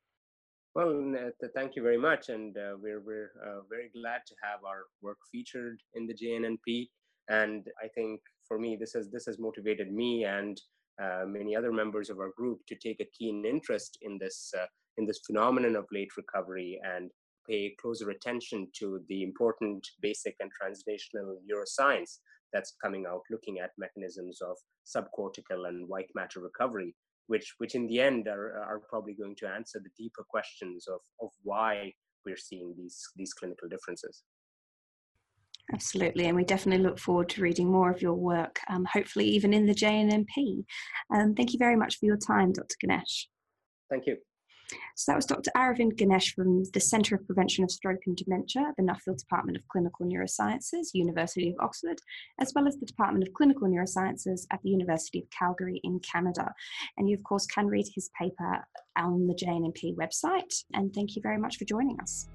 Well, 0.74 1.12
thank 1.54 1.76
you 1.76 1.82
very 1.82 1.98
much. 1.98 2.28
And 2.28 2.56
uh, 2.56 2.76
we're, 2.80 3.00
we're 3.00 3.30
uh, 3.46 3.60
very 3.70 3.90
glad 3.94 4.20
to 4.26 4.34
have 4.42 4.64
our 4.64 4.82
work 5.02 5.18
featured 5.32 5.80
in 5.94 6.06
the 6.06 6.14
JNNP. 6.14 6.88
And 7.28 7.66
I 7.82 7.88
think 7.88 8.20
for 8.46 8.58
me, 8.58 8.76
this 8.78 8.92
has, 8.94 9.10
this 9.10 9.26
has 9.26 9.38
motivated 9.38 9.92
me 9.92 10.24
and 10.24 10.60
uh, 11.02 11.24
many 11.26 11.54
other 11.54 11.72
members 11.72 12.10
of 12.10 12.18
our 12.18 12.30
group 12.36 12.60
to 12.68 12.74
take 12.74 13.00
a 13.00 13.08
keen 13.16 13.44
interest 13.44 13.98
in 14.02 14.18
this 14.18 14.52
uh, 14.58 14.66
in 14.98 15.06
this 15.06 15.20
phenomenon 15.26 15.76
of 15.76 15.84
late 15.92 16.08
recovery 16.16 16.80
and 16.84 17.10
pay 17.48 17.74
closer 17.80 18.10
attention 18.10 18.68
to 18.78 19.00
the 19.08 19.22
important 19.22 19.86
basic 20.00 20.34
and 20.40 20.50
translational 20.50 21.36
neuroscience 21.48 22.18
that's 22.52 22.76
coming 22.82 23.04
out 23.08 23.22
looking 23.30 23.58
at 23.58 23.70
mechanisms 23.78 24.40
of 24.40 24.56
subcortical 24.86 25.68
and 25.68 25.88
white 25.88 26.10
matter 26.14 26.40
recovery 26.40 26.94
which 27.26 27.54
which 27.58 27.74
in 27.74 27.86
the 27.88 28.00
end 28.00 28.28
are, 28.28 28.62
are 28.62 28.82
probably 28.88 29.14
going 29.14 29.34
to 29.36 29.48
answer 29.48 29.80
the 29.82 29.90
deeper 29.96 30.24
questions 30.28 30.86
of, 30.88 31.00
of 31.20 31.30
why 31.42 31.92
we're 32.24 32.36
seeing 32.36 32.74
these 32.76 33.00
these 33.16 33.32
clinical 33.32 33.68
differences 33.68 34.22
Absolutely, 35.72 36.26
and 36.26 36.36
we 36.36 36.44
definitely 36.44 36.84
look 36.84 36.98
forward 36.98 37.28
to 37.30 37.42
reading 37.42 37.70
more 37.70 37.90
of 37.90 38.00
your 38.00 38.14
work, 38.14 38.60
um, 38.68 38.84
hopefully 38.84 39.26
even 39.26 39.52
in 39.52 39.66
the 39.66 39.74
JNNP. 39.74 40.64
Um, 41.12 41.34
thank 41.34 41.52
you 41.52 41.58
very 41.58 41.74
much 41.74 41.98
for 41.98 42.06
your 42.06 42.16
time, 42.16 42.52
Dr. 42.52 42.76
Ganesh. 42.80 43.28
Thank 43.90 44.06
you. 44.06 44.16
So 44.94 45.12
that 45.12 45.16
was 45.16 45.26
Dr. 45.26 45.50
Aravind 45.56 45.96
Ganesh 45.96 46.34
from 46.34 46.64
the 46.72 46.80
Centre 46.80 47.14
of 47.14 47.26
Prevention 47.26 47.64
of 47.64 47.70
Stroke 47.70 48.00
and 48.06 48.16
Dementia, 48.16 48.72
the 48.76 48.82
Nuffield 48.82 49.18
Department 49.18 49.56
of 49.56 49.68
Clinical 49.68 50.06
Neurosciences, 50.06 50.88
University 50.94 51.50
of 51.50 51.56
Oxford, 51.60 52.00
as 52.40 52.52
well 52.54 52.66
as 52.66 52.76
the 52.78 52.86
Department 52.86 53.26
of 53.26 53.34
Clinical 53.34 53.68
Neurosciences 53.68 54.46
at 54.52 54.60
the 54.62 54.70
University 54.70 55.20
of 55.20 55.30
Calgary 55.30 55.80
in 55.84 56.00
Canada. 56.00 56.52
And 56.96 57.08
you, 57.08 57.16
of 57.16 57.22
course, 57.24 57.46
can 57.46 57.66
read 57.66 57.86
his 57.94 58.10
paper 58.18 58.66
on 58.96 59.26
the 59.26 59.34
JNNP 59.34 59.96
website. 59.96 60.64
And 60.72 60.92
thank 60.94 61.16
you 61.16 61.22
very 61.22 61.38
much 61.38 61.58
for 61.58 61.64
joining 61.64 62.00
us. 62.00 62.28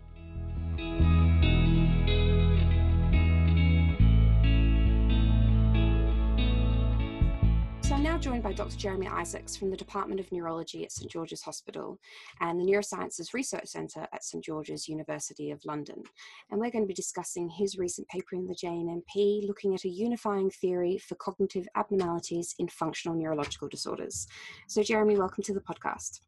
Joined 8.31 8.43
by 8.43 8.53
Dr. 8.53 8.77
Jeremy 8.77 9.07
Isaacs 9.07 9.57
from 9.57 9.71
the 9.71 9.75
Department 9.75 10.21
of 10.21 10.31
Neurology 10.31 10.85
at 10.85 10.93
St 10.93 11.11
George's 11.11 11.41
Hospital 11.41 12.00
and 12.39 12.57
the 12.57 12.63
Neurosciences 12.63 13.33
Research 13.33 13.67
Centre 13.67 14.07
at 14.13 14.23
St 14.23 14.41
George's 14.41 14.88
University 14.88 15.51
of 15.51 15.59
London. 15.65 16.01
And 16.50 16.57
we're 16.57 16.71
going 16.71 16.85
to 16.85 16.88
be 16.88 16.93
discussing 16.93 17.50
his 17.50 17.77
recent 17.77 18.07
paper 18.07 18.38
in 18.38 18.47
the 18.47 18.55
JNNP 18.55 19.45
looking 19.45 19.75
at 19.75 19.83
a 19.83 19.89
unifying 19.89 20.50
theory 20.50 20.97
for 20.97 21.15
cognitive 21.15 21.67
abnormalities 21.75 22.55
in 22.57 22.69
functional 22.69 23.17
neurological 23.17 23.67
disorders. 23.67 24.25
So, 24.69 24.81
Jeremy, 24.81 25.17
welcome 25.17 25.43
to 25.43 25.53
the 25.53 25.59
podcast. 25.59 26.21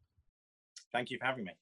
Thank 0.92 1.10
you 1.10 1.16
for 1.16 1.24
having 1.24 1.44
me. 1.44 1.52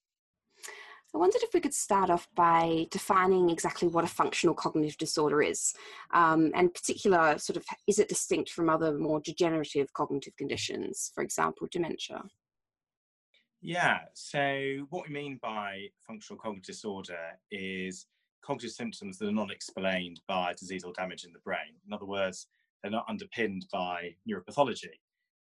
I 1.14 1.18
wondered 1.18 1.42
if 1.42 1.52
we 1.52 1.60
could 1.60 1.74
start 1.74 2.08
off 2.08 2.26
by 2.34 2.86
defining 2.90 3.50
exactly 3.50 3.86
what 3.86 4.04
a 4.04 4.08
functional 4.08 4.54
cognitive 4.54 4.96
disorder 4.96 5.42
is, 5.42 5.74
um, 6.14 6.50
and 6.54 6.72
particular 6.72 7.38
sort 7.38 7.58
of 7.58 7.64
is 7.86 7.98
it 7.98 8.08
distinct 8.08 8.50
from 8.50 8.70
other 8.70 8.96
more 8.96 9.20
degenerative 9.20 9.92
cognitive 9.92 10.34
conditions, 10.36 11.12
for 11.14 11.22
example, 11.22 11.68
dementia? 11.70 12.22
Yeah, 13.60 14.00
so 14.14 14.86
what 14.90 15.06
we 15.06 15.14
mean 15.14 15.38
by 15.42 15.88
functional 16.06 16.40
cognitive 16.40 16.66
disorder 16.66 17.38
is 17.50 18.06
cognitive 18.42 18.72
symptoms 18.72 19.18
that 19.18 19.28
are 19.28 19.32
not 19.32 19.52
explained 19.52 20.20
by 20.26 20.54
disease 20.54 20.82
or 20.82 20.92
damage 20.94 21.24
in 21.24 21.32
the 21.32 21.38
brain. 21.40 21.76
In 21.86 21.92
other 21.92 22.06
words, 22.06 22.48
they're 22.82 22.90
not 22.90 23.06
underpinned 23.08 23.66
by 23.72 24.16
neuropathology. 24.28 24.98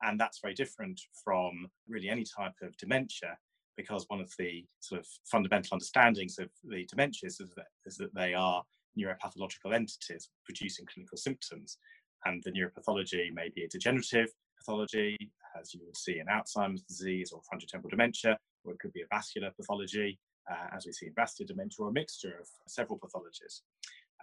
And 0.04 0.20
that's 0.20 0.40
very 0.40 0.54
different 0.54 1.02
from 1.24 1.68
really 1.88 2.10
any 2.10 2.24
type 2.24 2.54
of 2.62 2.78
dementia 2.78 3.38
because 3.78 4.06
one 4.08 4.22
of 4.22 4.32
the 4.38 4.66
sort 4.80 5.02
of 5.02 5.08
fundamental 5.26 5.76
understandings 5.76 6.40
of 6.40 6.50
the 6.64 6.88
dementias 6.94 7.42
is 7.42 7.52
that, 7.56 7.68
is 7.86 7.98
that 7.98 8.14
they 8.14 8.34
are 8.34 8.64
neuropathological 8.98 9.74
entities 9.74 10.30
producing 10.46 10.86
clinical 10.86 11.18
symptoms. 11.18 11.78
And 12.26 12.42
the 12.44 12.52
neuropathology 12.52 13.34
may 13.34 13.50
be 13.54 13.64
a 13.64 13.68
degenerative 13.68 14.30
pathology, 14.58 15.18
as 15.60 15.74
you 15.74 15.82
would 15.86 15.98
see 15.98 16.20
in 16.20 16.28
Alzheimer's 16.28 16.82
disease 16.84 17.32
or 17.32 17.42
frontotemporal 17.42 17.92
dementia, 17.92 18.38
or 18.64 18.74
it 18.74 18.80
could 18.80 18.94
be 18.94 19.02
a 19.02 19.16
vascular 19.16 19.52
pathology, 19.56 20.18
uh, 20.50 20.76
as 20.76 20.86
we 20.86 20.92
see 20.92 21.08
in 21.08 21.14
vascular 21.16 21.48
dementia, 21.48 21.78
or 21.80 21.90
a 21.90 21.94
mixture 21.94 22.38
of 22.40 22.48
several 22.68 23.00
pathologies. 23.00 23.62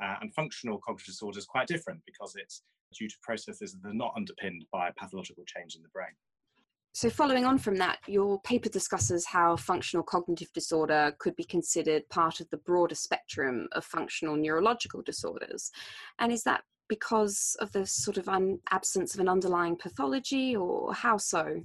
Uh, 0.02 0.16
and 0.21 0.35
functional 0.35 0.80
cognitive 0.85 1.06
disorder 1.06 1.38
is 1.38 1.44
quite 1.44 1.68
different 1.68 2.00
because 2.06 2.35
it's 2.37 2.62
due 2.99 3.09
to 3.09 3.16
processes 3.23 3.76
that 3.82 3.88
are 3.88 3.94
not 3.94 4.12
underpinned 4.16 4.64
by 4.73 4.90
pathological 4.99 5.44
change 5.47 5.76
in 5.76 5.82
the 5.82 5.88
brain. 5.90 6.12
So, 6.94 7.08
following 7.08 7.46
on 7.46 7.56
from 7.56 7.76
that, 7.76 8.00
your 8.06 8.38
paper 8.42 8.68
discusses 8.68 9.25
how 9.25 9.56
functional 9.56 10.02
cognitive 10.02 10.52
disorder 10.52 11.16
could 11.18 11.34
be 11.37 11.44
considered 11.44 12.06
part 12.11 12.40
of 12.40 12.50
the 12.50 12.58
broader 12.58 12.94
spectrum 12.94 13.66
of 13.72 13.82
functional 13.87 14.37
neurological 14.37 15.00
disorders. 15.00 15.70
And 16.18 16.30
is 16.30 16.42
that 16.42 16.64
because 16.90 17.56
of 17.61 17.72
the 17.72 17.87
sort 17.87 18.18
of 18.18 18.28
un- 18.28 18.58
absence 18.70 19.14
of 19.14 19.20
an 19.20 19.28
underlying 19.28 19.76
pathology, 19.76 20.54
or 20.54 20.92
how 20.92 21.16
so? 21.16 21.62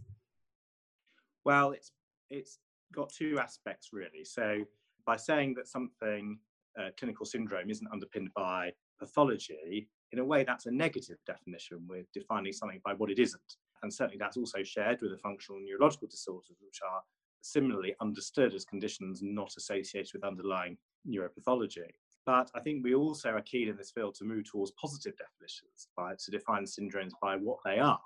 Well, 1.44 1.72
it's 1.72 1.92
it's 2.30 2.60
got 2.94 3.10
two 3.10 3.38
aspects 3.38 3.90
really. 3.92 4.24
So, 4.24 4.64
by 5.06 5.18
saying 5.18 5.56
that 5.56 5.68
something 5.68 6.40
uh, 6.80 6.92
clinical 6.98 7.26
syndrome 7.26 7.70
isn't 7.70 7.92
underpinned 7.92 8.30
by 8.34 8.72
pathology, 8.98 9.90
in 10.14 10.20
a 10.20 10.26
way, 10.26 10.46
that's 10.46 10.68
a 10.68 10.72
negative 10.72 11.18
definition. 11.26 11.86
We're 11.86 12.06
defining 12.14 12.54
something 12.54 12.80
by 12.86 12.94
what 12.94 13.12
it 13.12 13.20
isn't. 13.20 13.58
And 13.84 13.94
certainly 13.94 14.18
that's 14.20 14.38
also 14.38 14.64
shared 14.64 15.02
with 15.02 15.12
the 15.12 15.18
functional 15.18 15.62
neurological 15.62 16.08
disorders, 16.08 16.58
which 16.60 16.80
are 16.88 17.02
similarly 17.42 17.96
understood 18.02 18.54
as 18.54 18.66
conditions 18.66 19.22
not 19.22 19.54
associated 19.58 20.12
with 20.14 20.24
underlying 20.24 20.78
neuropathology. 21.08 21.90
But 22.26 22.52
I 22.56 22.60
think 22.60 22.84
we 22.84 22.94
also 22.94 23.30
are 23.30 23.42
keen 23.42 23.70
in 23.70 23.78
this 23.78 23.92
field 23.92 24.16
to 24.16 24.26
move 24.26 24.50
towards 24.50 24.72
positive 24.72 25.14
definitions, 25.18 25.88
by, 25.96 26.14
to 26.18 26.32
define 26.32 26.66
syndromes 26.66 27.12
by 27.22 27.38
what 27.38 27.60
they 27.64 27.80
are. 27.80 28.00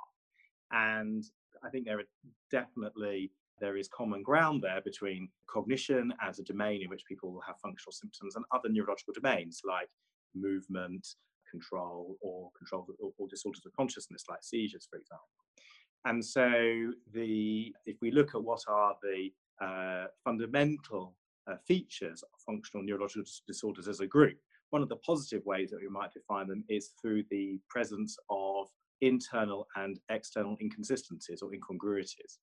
And 0.72 1.24
I 1.64 1.70
think 1.70 1.86
there 1.86 2.00
are 2.00 2.10
definitely 2.52 3.32
there 3.60 3.78
is 3.78 3.88
common 3.88 4.24
ground 4.24 4.62
there 4.64 4.82
between 4.82 5.30
cognition 5.48 6.14
as 6.22 6.40
a 6.40 6.44
domain 6.44 6.82
in 6.82 6.90
which 6.90 7.06
people 7.06 7.32
will 7.32 7.42
have 7.42 7.60
functional 7.60 7.92
symptoms 7.92 8.36
and 8.36 8.46
other 8.52 8.70
neurological 8.70 9.14
domains 9.14 9.62
like 9.64 9.90
movement, 10.36 11.08
control, 11.50 12.18
or 12.22 12.50
control 12.58 12.88
or, 13.00 13.12
or 13.18 13.28
disorders 13.28 13.64
of 13.66 13.74
consciousness 13.74 14.24
like 14.30 14.44
seizures, 14.44 14.88
for 14.90 14.98
example. 14.98 15.28
And 16.06 16.24
so, 16.24 16.92
the 17.14 17.74
if 17.86 17.98
we 18.02 18.12
look 18.12 18.34
at 18.34 18.44
what 18.44 18.62
are 18.68 18.96
the 19.04 19.30
uh, 19.64 20.08
fundamental 20.24 21.16
uh, 21.48 21.56
features 21.68 22.24
of 22.24 22.30
functional 22.46 22.84
neurological 22.84 23.24
disorders 23.48 23.88
as 23.88 24.00
a 24.00 24.08
group, 24.08 24.38
one 24.72 24.82
of 24.82 24.90
the 24.90 24.96
positive 24.98 25.46
ways 25.46 25.70
that 25.70 25.82
we 25.82 25.90
might 25.90 26.14
define 26.14 26.48
them 26.48 26.64
is 26.70 26.94
through 27.00 27.24
the 27.30 27.60
presence 27.70 28.18
of 28.30 28.68
internal 29.02 29.68
and 29.76 30.00
external 30.10 30.58
inconsistencies 30.62 31.42
or 31.42 31.54
incongruities. 31.54 32.40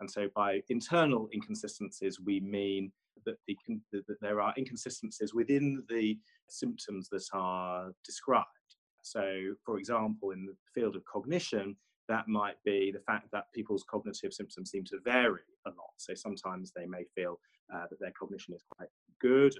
And 0.00 0.10
so, 0.10 0.28
by 0.34 0.62
internal 0.68 1.28
inconsistencies, 1.32 2.20
we 2.20 2.40
mean 2.40 2.92
that, 3.24 3.36
the, 3.46 3.56
that 3.92 4.20
there 4.20 4.40
are 4.40 4.52
inconsistencies 4.58 5.32
within 5.32 5.84
the 5.88 6.18
symptoms 6.48 7.08
that 7.10 7.24
are 7.32 7.92
described. 8.04 8.46
So, 9.02 9.54
for 9.64 9.78
example, 9.78 10.32
in 10.32 10.44
the 10.44 10.56
field 10.74 10.96
of 10.96 11.04
cognition, 11.04 11.76
that 12.08 12.28
might 12.28 12.56
be 12.64 12.90
the 12.92 13.00
fact 13.00 13.28
that 13.32 13.52
people's 13.54 13.84
cognitive 13.88 14.32
symptoms 14.32 14.70
seem 14.70 14.84
to 14.84 14.98
vary 15.04 15.42
a 15.66 15.70
lot. 15.70 15.90
So 15.96 16.14
sometimes 16.14 16.72
they 16.74 16.86
may 16.86 17.04
feel 17.14 17.38
uh, 17.74 17.84
that 17.90 17.98
their 18.00 18.12
cognition 18.18 18.54
is 18.54 18.64
quite 18.76 18.88
good, 19.20 19.54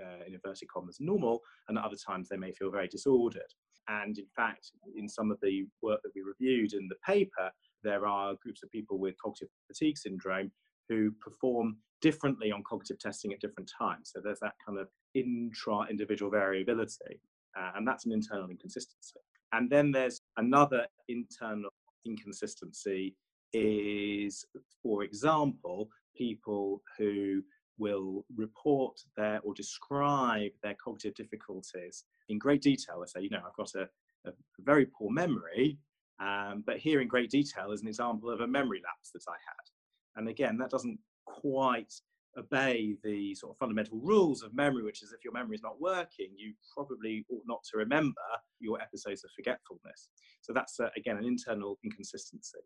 uh, 0.00 0.24
in 0.26 0.34
inverted 0.34 0.68
commas, 0.68 0.98
normal, 1.00 1.40
and 1.68 1.78
at 1.78 1.84
other 1.84 1.96
times 1.96 2.28
they 2.28 2.36
may 2.36 2.52
feel 2.52 2.70
very 2.70 2.88
disordered. 2.88 3.52
And 3.88 4.18
in 4.18 4.26
fact, 4.34 4.72
in 4.96 5.08
some 5.08 5.30
of 5.30 5.38
the 5.40 5.66
work 5.82 6.00
that 6.02 6.10
we 6.14 6.22
reviewed 6.22 6.72
in 6.72 6.88
the 6.88 6.96
paper, 7.06 7.50
there 7.84 8.06
are 8.06 8.34
groups 8.42 8.62
of 8.62 8.70
people 8.70 8.98
with 8.98 9.14
cognitive 9.22 9.48
fatigue 9.68 9.96
syndrome 9.96 10.50
who 10.88 11.12
perform 11.20 11.76
differently 12.00 12.50
on 12.50 12.62
cognitive 12.68 12.98
testing 12.98 13.32
at 13.32 13.40
different 13.40 13.70
times. 13.78 14.10
So 14.12 14.20
there's 14.22 14.40
that 14.40 14.54
kind 14.66 14.78
of 14.78 14.88
intra 15.14 15.86
individual 15.88 16.30
variability, 16.30 17.20
uh, 17.58 17.72
and 17.76 17.86
that's 17.86 18.06
an 18.06 18.12
internal 18.12 18.50
inconsistency. 18.50 19.20
And 19.52 19.70
then 19.70 19.90
there's 19.92 20.20
another 20.36 20.86
internal 21.08 21.70
inconsistency 22.04 23.14
is, 23.52 24.44
for 24.82 25.02
example, 25.04 25.88
people 26.16 26.82
who 26.98 27.42
will 27.78 28.24
report 28.34 28.98
their 29.16 29.40
or 29.42 29.54
describe 29.54 30.50
their 30.62 30.76
cognitive 30.82 31.14
difficulties 31.14 32.04
in 32.28 32.38
great 32.38 32.62
detail. 32.62 33.00
They 33.00 33.20
say, 33.20 33.24
you 33.24 33.30
know, 33.30 33.42
I've 33.46 33.56
got 33.56 33.74
a, 33.74 33.88
a 34.28 34.32
very 34.60 34.86
poor 34.86 35.10
memory, 35.10 35.78
um, 36.20 36.64
but 36.66 36.78
here 36.78 37.00
in 37.00 37.08
great 37.08 37.30
detail 37.30 37.72
is 37.72 37.82
an 37.82 37.88
example 37.88 38.30
of 38.30 38.40
a 38.40 38.46
memory 38.46 38.82
lapse 38.84 39.10
that 39.12 39.24
I 39.28 39.36
had. 39.46 40.20
And 40.20 40.28
again, 40.28 40.56
that 40.58 40.70
doesn't 40.70 40.98
quite 41.26 41.92
obey 42.38 42.96
the 43.02 43.34
sort 43.34 43.52
of 43.52 43.58
fundamental 43.58 43.98
rules 43.98 44.42
of 44.42 44.54
memory, 44.54 44.82
which 44.82 45.02
is 45.02 45.12
if 45.12 45.24
your 45.24 45.32
memory 45.32 45.56
is 45.56 45.62
not 45.62 45.80
working, 45.80 46.28
you 46.36 46.52
probably 46.74 47.24
ought 47.30 47.42
not 47.46 47.60
to 47.70 47.78
remember 47.78 48.20
your 48.60 48.80
episodes 48.80 49.24
of 49.24 49.30
forgetfulness. 49.34 50.08
So 50.42 50.52
that's, 50.52 50.78
uh, 50.80 50.88
again, 50.96 51.16
an 51.16 51.24
internal 51.24 51.78
inconsistency. 51.84 52.58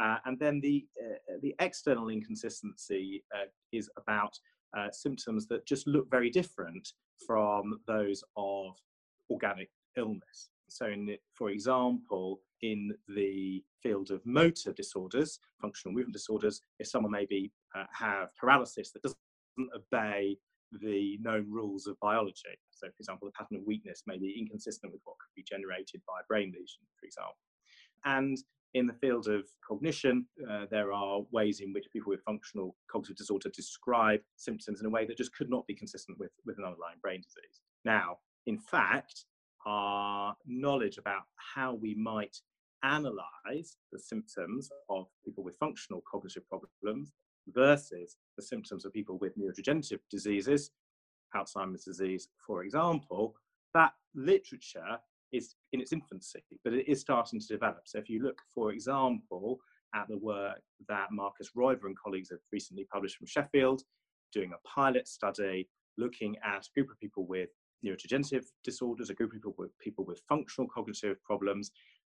Uh, 0.00 0.16
and 0.26 0.38
then 0.38 0.60
the, 0.60 0.86
uh, 1.02 1.38
the 1.42 1.54
external 1.60 2.08
inconsistency 2.08 3.24
uh, 3.34 3.46
is 3.72 3.90
about 3.96 4.38
uh, 4.76 4.88
symptoms 4.90 5.46
that 5.48 5.66
just 5.66 5.86
look 5.86 6.10
very 6.10 6.30
different 6.30 6.86
from 7.26 7.80
those 7.86 8.22
of 8.36 8.76
organic 9.30 9.70
illness. 9.96 10.50
So, 10.68 10.86
in 10.86 11.06
the, 11.06 11.18
for 11.34 11.50
example, 11.50 12.40
in 12.62 12.92
the 13.08 13.62
field 13.82 14.10
of 14.10 14.20
motor 14.24 14.72
disorders, 14.72 15.38
functional 15.60 15.94
movement 15.94 16.14
disorders, 16.14 16.60
if 16.78 16.88
someone 16.88 17.12
maybe 17.12 17.52
uh, 17.76 17.84
have 17.92 18.28
paralysis 18.40 18.92
that 18.92 19.02
doesn't 19.02 19.18
obey 19.74 20.36
the 20.72 21.18
known 21.20 21.46
rules 21.48 21.86
of 21.86 21.98
biology. 22.00 22.58
So, 22.70 22.86
for 22.88 23.00
example, 23.00 23.28
the 23.28 23.32
pattern 23.32 23.58
of 23.58 23.66
weakness 23.66 24.02
may 24.06 24.18
be 24.18 24.36
inconsistent 24.38 24.92
with 24.92 25.00
what 25.04 25.16
could 25.18 25.34
be 25.34 25.44
generated 25.44 26.02
by 26.06 26.20
a 26.20 26.26
brain 26.28 26.48
lesion, 26.48 26.82
for 26.98 27.06
example. 27.06 27.36
And 28.04 28.38
in 28.74 28.86
the 28.86 28.92
field 28.92 29.28
of 29.28 29.44
cognition, 29.66 30.26
uh, 30.50 30.66
there 30.70 30.92
are 30.92 31.20
ways 31.30 31.60
in 31.60 31.72
which 31.72 31.86
people 31.92 32.10
with 32.10 32.22
functional 32.24 32.76
cognitive 32.90 33.16
disorder 33.16 33.48
describe 33.54 34.20
symptoms 34.36 34.80
in 34.80 34.86
a 34.86 34.90
way 34.90 35.06
that 35.06 35.16
just 35.16 35.34
could 35.34 35.48
not 35.48 35.66
be 35.66 35.74
consistent 35.74 36.18
with, 36.18 36.30
with 36.44 36.58
an 36.58 36.64
underlying 36.64 36.98
brain 37.00 37.22
disease. 37.22 37.60
Now, 37.84 38.18
in 38.46 38.58
fact, 38.58 39.24
our 39.66 40.36
knowledge 40.46 40.98
about 40.98 41.22
how 41.54 41.74
we 41.74 41.94
might 41.94 42.36
analyze 42.82 43.78
the 43.92 43.98
symptoms 43.98 44.70
of 44.90 45.06
people 45.24 45.42
with 45.42 45.56
functional 45.58 46.02
cognitive 46.10 46.42
problems 46.48 47.12
versus 47.48 48.16
the 48.36 48.42
symptoms 48.42 48.84
of 48.84 48.92
people 48.92 49.18
with 49.18 49.36
neurodegenerative 49.38 50.00
diseases, 50.10 50.70
Alzheimer's 51.34 51.84
disease, 51.84 52.28
for 52.46 52.62
example, 52.62 53.34
that 53.74 53.92
literature 54.14 54.98
is 55.32 55.54
in 55.72 55.80
its 55.80 55.92
infancy, 55.92 56.42
but 56.64 56.72
it 56.72 56.88
is 56.88 57.00
starting 57.00 57.40
to 57.40 57.46
develop. 57.46 57.82
So 57.84 57.98
if 57.98 58.08
you 58.08 58.22
look, 58.22 58.40
for 58.54 58.72
example, 58.72 59.58
at 59.94 60.08
the 60.08 60.18
work 60.18 60.60
that 60.88 61.08
Markus 61.10 61.50
Reuber 61.56 61.86
and 61.86 61.98
colleagues 61.98 62.30
have 62.30 62.40
recently 62.52 62.86
published 62.92 63.16
from 63.16 63.26
Sheffield, 63.26 63.82
doing 64.32 64.52
a 64.52 64.68
pilot 64.68 65.08
study 65.08 65.68
looking 65.98 66.36
at 66.44 66.66
a 66.66 66.70
group 66.74 66.90
of 66.90 66.98
people 66.98 67.26
with 67.26 67.50
neurodegenerative 67.84 68.44
disorders, 68.64 69.10
a 69.10 69.14
group 69.14 69.30
of 69.30 69.34
people 69.34 69.54
with 69.58 69.76
people 69.78 70.04
with 70.04 70.20
functional 70.28 70.68
cognitive 70.68 71.22
problems, 71.22 71.70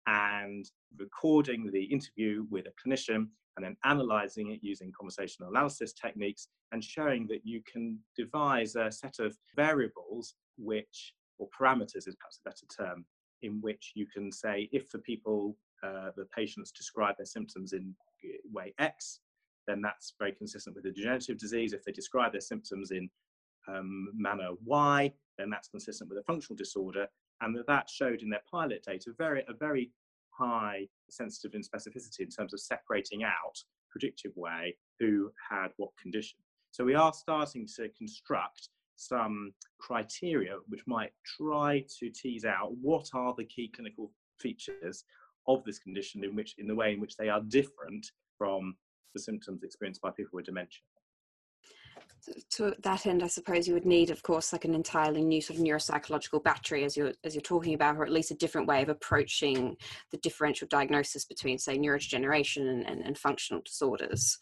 and 0.07 0.71
recording 0.99 1.71
the 1.73 1.85
interview 1.85 2.45
with 2.51 2.67
a 2.67 2.89
clinician 2.89 3.29
and 3.57 3.65
then 3.65 3.77
analyzing 3.85 4.51
it 4.51 4.61
using 4.63 4.93
conversational 4.99 5.51
analysis 5.51 5.93
techniques 5.93 6.49
and 6.73 6.83
showing 6.83 7.27
that 7.27 7.41
you 7.45 7.62
can 7.71 7.99
devise 8.17 8.77
a 8.77 8.91
set 8.91 9.19
of 9.19 9.37
variables 9.57 10.35
which 10.57 11.15
or 11.38 11.49
parameters 11.49 12.09
is 12.09 12.17
perhaps 12.17 12.41
a 12.45 12.49
better 12.49 12.67
term, 12.77 13.05
in 13.43 13.61
which 13.61 13.93
you 13.95 14.07
can 14.07 14.31
say 14.31 14.69
if 14.73 14.91
the 14.91 14.99
people, 14.99 15.57
uh, 15.83 16.11
the 16.17 16.27
patients 16.35 16.71
describe 16.71 17.17
their 17.17 17.27
symptoms 17.27 17.73
in 17.73 17.95
way 18.53 18.73
X, 18.79 19.21
then 19.67 19.81
that's 19.81 20.15
very 20.19 20.33
consistent 20.33 20.77
with 20.77 20.87
a 20.87 20.91
degenerative 20.91 21.38
disease. 21.38 21.73
If 21.73 21.85
they 21.85 21.93
describe 21.93 22.33
their 22.33 22.41
symptoms 22.41 22.91
in 22.91 23.11
um, 23.69 24.09
manner 24.15 24.51
Y, 24.65 25.12
then 25.38 25.51
that's 25.51 25.69
consistent 25.69 26.09
with 26.09 26.19
a 26.19 26.25
functional 26.25 26.57
disorder. 26.57 27.07
And 27.41 27.57
that, 27.57 27.67
that 27.67 27.91
showed 27.91 28.23
in 28.23 28.31
their 28.31 28.43
pilot 28.51 28.85
data 28.85 29.11
very, 29.17 29.45
a 29.49 29.55
very 29.55 29.91
high 30.31 30.88
sensitivity 31.12 31.59
and 31.59 31.66
specificity 31.66 32.20
in 32.20 32.29
terms 32.29 32.53
of 32.53 32.61
separating 32.61 33.25
out 33.25 33.59
predictive 33.90 34.33
way 34.37 34.77
who 34.98 35.31
had 35.51 35.68
what 35.77 35.90
condition. 36.01 36.38
So 36.70 36.85
we 36.85 36.94
are 36.94 37.12
starting 37.12 37.68
to 37.77 37.88
construct 37.90 38.68
some 38.96 39.53
criteria 39.79 40.57
which 40.68 40.83
might 40.87 41.12
try 41.25 41.85
to 41.98 42.11
tease 42.11 42.44
out 42.44 42.72
what 42.81 43.09
are 43.14 43.35
the 43.37 43.44
key 43.44 43.70
clinical 43.75 44.11
features 44.38 45.05
of 45.48 45.64
this 45.64 45.79
condition 45.79 46.25
in 46.25 46.35
which 46.35 46.55
in 46.59 46.66
the 46.66 46.75
way 46.75 46.92
in 46.92 47.01
which 47.01 47.16
they 47.16 47.29
are 47.29 47.40
different 47.48 48.07
from 48.38 48.75
the 49.14 49.20
symptoms 49.20 49.62
experienced 49.62 50.01
by 50.01 50.11
people 50.11 50.37
with 50.37 50.46
dementia 50.46 50.81
to 52.51 52.75
that 52.83 53.07
end, 53.07 53.23
I 53.23 53.27
suppose 53.27 53.67
you 53.67 53.75
would 53.75 53.87
need, 53.87 54.11
of 54.11 54.23
course, 54.23 54.53
like 54.53 54.65
an 54.65 54.75
entirely 54.75 55.25
new 55.25 55.41
sort 55.41 55.59
of 55.59 55.65
neuropsychological 55.65 56.43
battery, 56.43 56.85
as 56.85 56.97
you're 56.97 57.13
as 57.25 57.35
you're 57.35 57.43
talking 57.43 57.75
about, 57.75 57.97
or 57.97 58.05
at 58.05 58.13
least 58.13 58.31
a 58.31 58.37
different 58.37 58.69
way 58.69 58.83
of 58.83 58.89
approaching 58.89 59.77
the 60.11 60.19
differential 60.19 60.69
diagnosis 60.69 61.25
between, 61.25 61.59
say, 61.59 61.79
neurodegeneration 61.79 62.69
and, 62.69 62.87
and, 62.87 63.03
and 63.03 63.19
functional 63.19 63.63
disorders. 63.65 64.39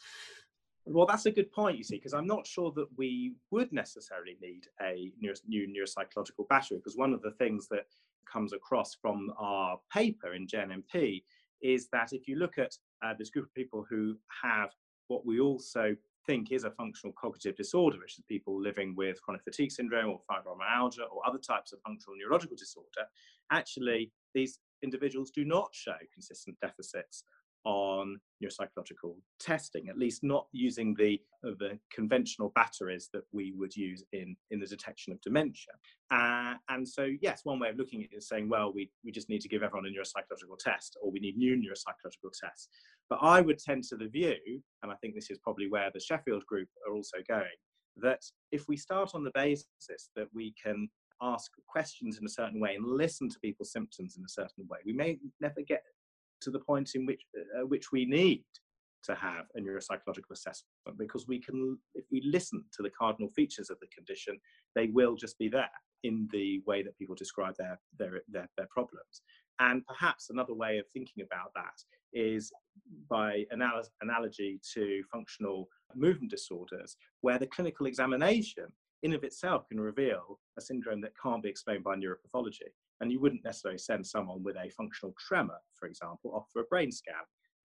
Well, 0.85 1.07
that's 1.07 1.27
a 1.27 1.31
good 1.31 1.53
point, 1.53 1.79
you 1.79 1.85
see, 1.85 1.97
because 1.97 2.14
I'm 2.14 2.27
not 2.27 2.47
sure 2.47 2.73
that 2.75 2.87
we 2.97 3.35
would 3.51 3.73
necessarily 3.73 4.37
need 4.40 4.64
a 4.81 5.12
new 5.21 5.69
neuropsychological 5.69 6.49
battery, 6.49 6.79
because 6.79 6.97
one 6.97 7.12
of 7.12 7.23
the 7.23 7.33
things 7.33 7.69
that 7.69 7.87
comes 8.31 8.53
across 8.53 8.95
from 8.95 9.33
our 9.38 9.79
paper 9.93 10.35
in 10.35 10.47
JNNP 10.47 11.23
is 11.62 11.88
that 11.93 12.12
if 12.12 12.27
you 12.27 12.37
look 12.37 12.59
at 12.59 12.75
uh, 13.05 13.12
this 13.19 13.31
group 13.31 13.47
of 13.47 13.55
people 13.55 13.85
who 13.88 14.16
have 14.43 14.71
what 15.09 15.27
we 15.27 15.40
also 15.40 15.95
think 16.26 16.52
is 16.52 16.64
a 16.64 16.70
functional 16.70 17.14
cognitive 17.20 17.56
disorder, 17.56 17.98
which 17.98 18.18
is 18.18 18.24
people 18.28 18.61
living 18.61 18.94
with 18.96 19.20
chronic 19.22 19.42
fatigue 19.42 19.72
syndrome 19.72 20.11
or 20.11 20.20
fibromyalgia 20.30 21.11
or 21.11 21.26
other 21.26 21.38
types 21.38 21.72
of 21.72 21.80
functional 21.87 22.16
neurological 22.16 22.56
disorder, 22.56 23.06
actually 23.50 24.12
these 24.35 24.59
individuals 24.83 25.30
do 25.30 25.44
not 25.44 25.68
show 25.72 25.96
consistent 26.12 26.56
deficits 26.61 27.24
on 27.64 28.18
neuropsychological 28.42 29.16
testing, 29.38 29.88
at 29.88 29.99
least 29.99 30.23
not 30.23 30.46
using 30.53 30.94
the, 30.99 31.20
uh, 31.46 31.51
the 31.59 31.79
conventional 31.92 32.53
batteries 32.55 33.11
that 33.12 33.23
we 33.33 33.53
would 33.57 33.75
use 33.77 34.03
in, 34.12 34.35
in 34.51 34.61
the 34.61 34.66
detection 34.66 35.12
of 35.12 35.20
dementia. 35.20 35.73
Uh, 36.11 36.55
and 36.70 36.88
so, 36.88 37.11
yes, 37.20 37.40
one 37.44 37.59
way 37.59 37.68
of 37.68 37.77
looking 37.77 38.03
at 38.03 38.12
it 38.12 38.16
is 38.16 38.29
saying, 38.29 38.49
well, 38.49 38.73
we, 38.73 38.90
we 39.05 39.12
just 39.12 39.29
need 39.29 39.40
to 39.42 39.49
give 39.49 39.62
everyone 39.62 39.87
a 39.87 39.90
neuropsychological 39.90 40.59
test, 40.59 40.96
or 41.03 41.11
we 41.11 41.20
need 41.20 41.37
new 41.37 41.55
neuropsychological 41.57 42.31
tests. 42.40 42.68
But 43.09 43.18
I 43.23 43.40
would 43.40 43.59
tend 43.59 43.85
to 43.85 43.96
the 43.96 44.09
view, 44.09 44.37
and 44.83 44.90
I 44.90 44.94
think 44.96 45.14
this 45.14 45.31
is 45.31 45.38
probably 45.38 45.68
where 45.68 45.90
the 45.92 46.01
Sheffield 46.01 46.46
group 46.46 46.68
are 46.88 46.94
also 46.94 47.18
going, 47.29 47.49
that 47.96 48.23
if 48.53 48.64
we 48.68 48.77
start 48.77 49.11
on 49.14 49.25
the 49.25 49.33
basis 49.35 49.66
that 50.16 50.29
we 50.33 50.55
can 50.62 50.88
ask 51.23 51.51
questions 51.68 52.18
in 52.18 52.25
a 52.25 52.31
certain 52.31 52.61
way 52.61 52.75
and 52.75 52.87
listen 52.87 53.29
to 53.29 53.38
people's 53.40 53.73
symptoms 53.73 54.16
in 54.16 54.25
a 54.25 54.29
certain 54.29 54.66
way, 54.68 54.79
we 54.87 54.92
may 54.92 55.18
never 55.40 55.61
get 55.66 55.83
to 56.40 56.50
the 56.50 56.59
point 56.59 56.90
in 56.94 57.07
which 57.07 57.22
uh, 57.59 57.66
which 57.66 57.92
we 57.92 58.05
need 58.05 58.44
to 59.03 59.14
have 59.14 59.46
a 59.57 59.61
neuropsychological 59.61 60.33
assessment 60.33 60.98
because 60.98 61.26
we 61.26 61.40
can 61.40 61.79
if 61.94 62.05
we 62.12 62.20
listen 62.24 62.62
to 62.72 62.83
the 62.83 62.90
cardinal 62.90 63.31
features 63.31 63.70
of 63.70 63.79
the 63.81 63.87
condition 63.88 64.38
they 64.74 64.88
will 64.88 65.14
just 65.16 65.38
be 65.38 65.48
there 65.48 65.70
in 66.03 66.29
the 66.33 66.62
way 66.66 66.83
that 66.83 66.96
people 66.98 67.14
describe 67.14 67.55
their 67.59 67.79
their 67.98 68.22
their, 68.29 68.48
their 68.57 68.68
problems. 68.70 69.22
And 69.59 69.87
perhaps 69.87 70.31
another 70.31 70.55
way 70.55 70.79
of 70.79 70.87
thinking 70.92 71.22
about 71.22 71.53
that 71.55 71.76
is 72.12 72.50
by 73.11 73.44
anal- 73.53 73.83
analogy 74.00 74.59
to 74.74 75.03
functional 75.12 75.68
movement 75.94 76.31
disorders 76.31 76.96
where 77.20 77.38
the 77.38 77.46
clinical 77.46 77.87
examination 77.87 78.66
in 79.03 79.12
of 79.12 79.22
itself 79.22 79.68
can 79.68 79.81
reveal 79.81 80.38
a 80.59 80.61
syndrome 80.61 81.00
that 81.03 81.12
can't 81.22 81.42
be 81.42 81.48
explained 81.48 81.85
by 81.85 81.94
neuropathology 81.94 82.70
and 83.00 83.10
you 83.10 83.20
wouldn't 83.20 83.44
necessarily 83.44 83.78
send 83.78 84.06
someone 84.06 84.42
with 84.42 84.56
a 84.56 84.70
functional 84.70 85.14
tremor, 85.18 85.58
for 85.74 85.86
example, 85.86 86.32
off 86.34 86.46
for 86.52 86.62
a 86.62 86.66
brain 86.66 86.92
scan. 86.92 87.14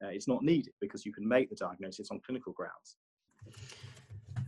Uh, 0.04 0.10
it's 0.10 0.28
not 0.28 0.44
needed 0.44 0.74
because 0.82 1.06
you 1.06 1.14
can 1.14 1.28
make 1.28 1.50
the 1.50 1.56
diagnosis 1.56 2.10
on 2.12 2.20
clinical 2.26 2.54
grounds. 2.54 2.98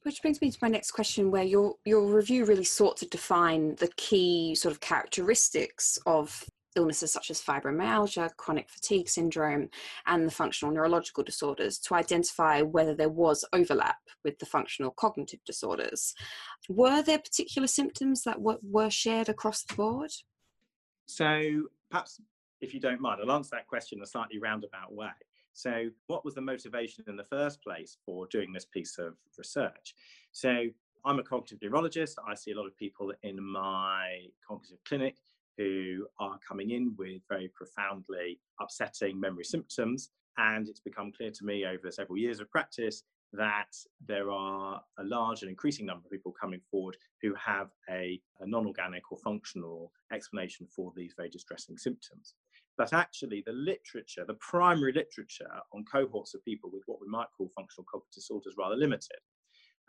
Which 0.03 0.21
brings 0.21 0.41
me 0.41 0.51
to 0.51 0.57
my 0.61 0.67
next 0.67 0.91
question, 0.91 1.31
where 1.31 1.43
your 1.43 1.75
your 1.85 2.05
review 2.05 2.45
really 2.45 2.63
sought 2.63 2.97
to 2.97 3.05
define 3.07 3.75
the 3.75 3.89
key 3.97 4.55
sort 4.55 4.73
of 4.73 4.79
characteristics 4.79 5.97
of 6.05 6.45
illnesses 6.77 7.11
such 7.11 7.31
as 7.31 7.41
fibromyalgia, 7.41 8.29
chronic 8.37 8.69
fatigue 8.69 9.09
syndrome, 9.09 9.69
and 10.05 10.25
the 10.25 10.31
functional 10.31 10.73
neurological 10.73 11.23
disorders 11.23 11.79
to 11.79 11.95
identify 11.95 12.61
whether 12.61 12.93
there 12.93 13.09
was 13.09 13.43
overlap 13.51 13.97
with 14.23 14.37
the 14.39 14.45
functional 14.45 14.91
cognitive 14.91 15.39
disorders. 15.45 16.13
Were 16.69 17.01
there 17.01 17.19
particular 17.19 17.67
symptoms 17.67 18.23
that 18.23 18.39
were, 18.39 18.59
were 18.61 18.89
shared 18.89 19.27
across 19.27 19.63
the 19.63 19.75
board? 19.75 20.11
So 21.07 21.63
perhaps, 21.89 22.21
if 22.61 22.73
you 22.73 22.79
don't 22.79 23.01
mind, 23.01 23.21
I'll 23.21 23.31
answer 23.31 23.51
that 23.53 23.67
question 23.67 23.99
in 23.99 24.03
a 24.03 24.07
slightly 24.07 24.39
roundabout 24.39 24.93
way. 24.93 25.09
So, 25.53 25.89
what 26.05 26.23
was 26.23 26.35
the 26.35 26.41
motivation 26.41 27.03
in 27.07 27.15
the 27.15 27.23
first 27.23 27.63
place 27.63 27.97
for 28.05 28.27
doing 28.27 28.53
this 28.53 28.65
piece 28.65 28.99
of 28.99 29.15
research? 29.37 29.95
So, 30.31 30.67
I'm 31.03 31.19
a 31.19 31.23
cognitive 31.23 31.59
neurologist. 31.61 32.19
I 32.27 32.35
see 32.35 32.51
a 32.51 32.57
lot 32.57 32.67
of 32.67 32.77
people 32.77 33.11
in 33.23 33.41
my 33.41 34.25
cognitive 34.47 34.83
clinic 34.85 35.15
who 35.57 36.05
are 36.19 36.37
coming 36.47 36.71
in 36.71 36.93
with 36.97 37.21
very 37.27 37.47
profoundly 37.47 38.39
upsetting 38.61 39.19
memory 39.19 39.45
symptoms. 39.45 40.11
And 40.37 40.67
it's 40.67 40.79
become 40.79 41.11
clear 41.11 41.31
to 41.31 41.45
me 41.45 41.65
over 41.65 41.89
several 41.89 42.17
years 42.17 42.39
of 42.39 42.51
practice 42.51 43.03
that 43.33 43.75
there 44.05 44.31
are 44.31 44.81
a 44.99 45.03
large 45.03 45.41
and 45.41 45.49
increasing 45.49 45.85
number 45.85 46.05
of 46.05 46.11
people 46.11 46.33
coming 46.39 46.61
forward 46.71 46.95
who 47.21 47.33
have 47.35 47.69
a, 47.89 48.19
a 48.39 48.47
non 48.47 48.65
organic 48.65 49.11
or 49.11 49.17
functional 49.17 49.91
explanation 50.13 50.67
for 50.73 50.91
these 50.95 51.13
very 51.15 51.29
distressing 51.29 51.77
symptoms. 51.77 52.35
But 52.77 52.93
actually, 52.93 53.43
the 53.45 53.53
literature, 53.53 54.23
the 54.25 54.35
primary 54.35 54.93
literature 54.93 55.49
on 55.73 55.83
cohorts 55.91 56.35
of 56.35 56.45
people 56.45 56.69
with 56.71 56.83
what 56.85 56.99
we 57.01 57.07
might 57.07 57.27
call 57.35 57.51
functional 57.55 57.85
cognitive 57.91 58.13
disorders, 58.13 58.53
is 58.53 58.57
rather 58.57 58.75
limited. 58.75 59.19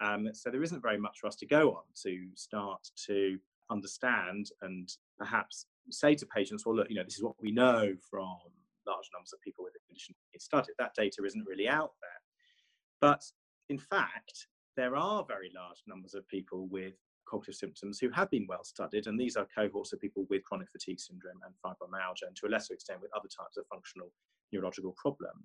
Um, 0.00 0.28
so 0.32 0.50
there 0.50 0.62
isn't 0.62 0.82
very 0.82 0.98
much 0.98 1.18
for 1.20 1.26
us 1.26 1.36
to 1.36 1.46
go 1.46 1.72
on 1.72 1.82
to 2.04 2.28
start 2.34 2.88
to 3.06 3.38
understand 3.70 4.46
and 4.62 4.88
perhaps 5.18 5.66
say 5.90 6.14
to 6.14 6.26
patients, 6.26 6.64
well, 6.64 6.76
look, 6.76 6.88
you 6.88 6.96
know, 6.96 7.04
this 7.04 7.16
is 7.16 7.22
what 7.22 7.34
we 7.40 7.50
know 7.50 7.94
from 8.10 8.36
large 8.86 9.10
numbers 9.12 9.32
of 9.32 9.40
people 9.42 9.64
with 9.64 9.74
the 9.74 9.80
condition 9.86 10.14
being 10.32 10.40
studied. 10.40 10.74
That 10.78 10.94
data 10.94 11.22
isn't 11.24 11.46
really 11.46 11.68
out 11.68 11.92
there. 12.00 12.20
But 13.00 13.22
in 13.68 13.78
fact, 13.78 14.46
there 14.76 14.96
are 14.96 15.24
very 15.26 15.50
large 15.54 15.82
numbers 15.86 16.14
of 16.14 16.26
people 16.28 16.68
with 16.68 16.94
cognitive 17.28 17.54
symptoms 17.54 17.98
who 17.98 18.10
have 18.10 18.30
been 18.30 18.46
well 18.48 18.64
studied, 18.64 19.06
and 19.06 19.18
these 19.18 19.36
are 19.36 19.46
cohorts 19.54 19.92
of 19.92 20.00
people 20.00 20.26
with 20.30 20.44
chronic 20.44 20.70
fatigue 20.70 21.00
syndrome 21.00 21.40
and 21.44 21.54
fibromyalgia, 21.64 22.26
and 22.26 22.36
to 22.36 22.46
a 22.46 22.48
lesser 22.48 22.74
extent 22.74 23.00
with 23.00 23.10
other 23.14 23.28
types 23.28 23.56
of 23.56 23.66
functional 23.66 24.10
neurological 24.52 24.94
problem. 24.96 25.44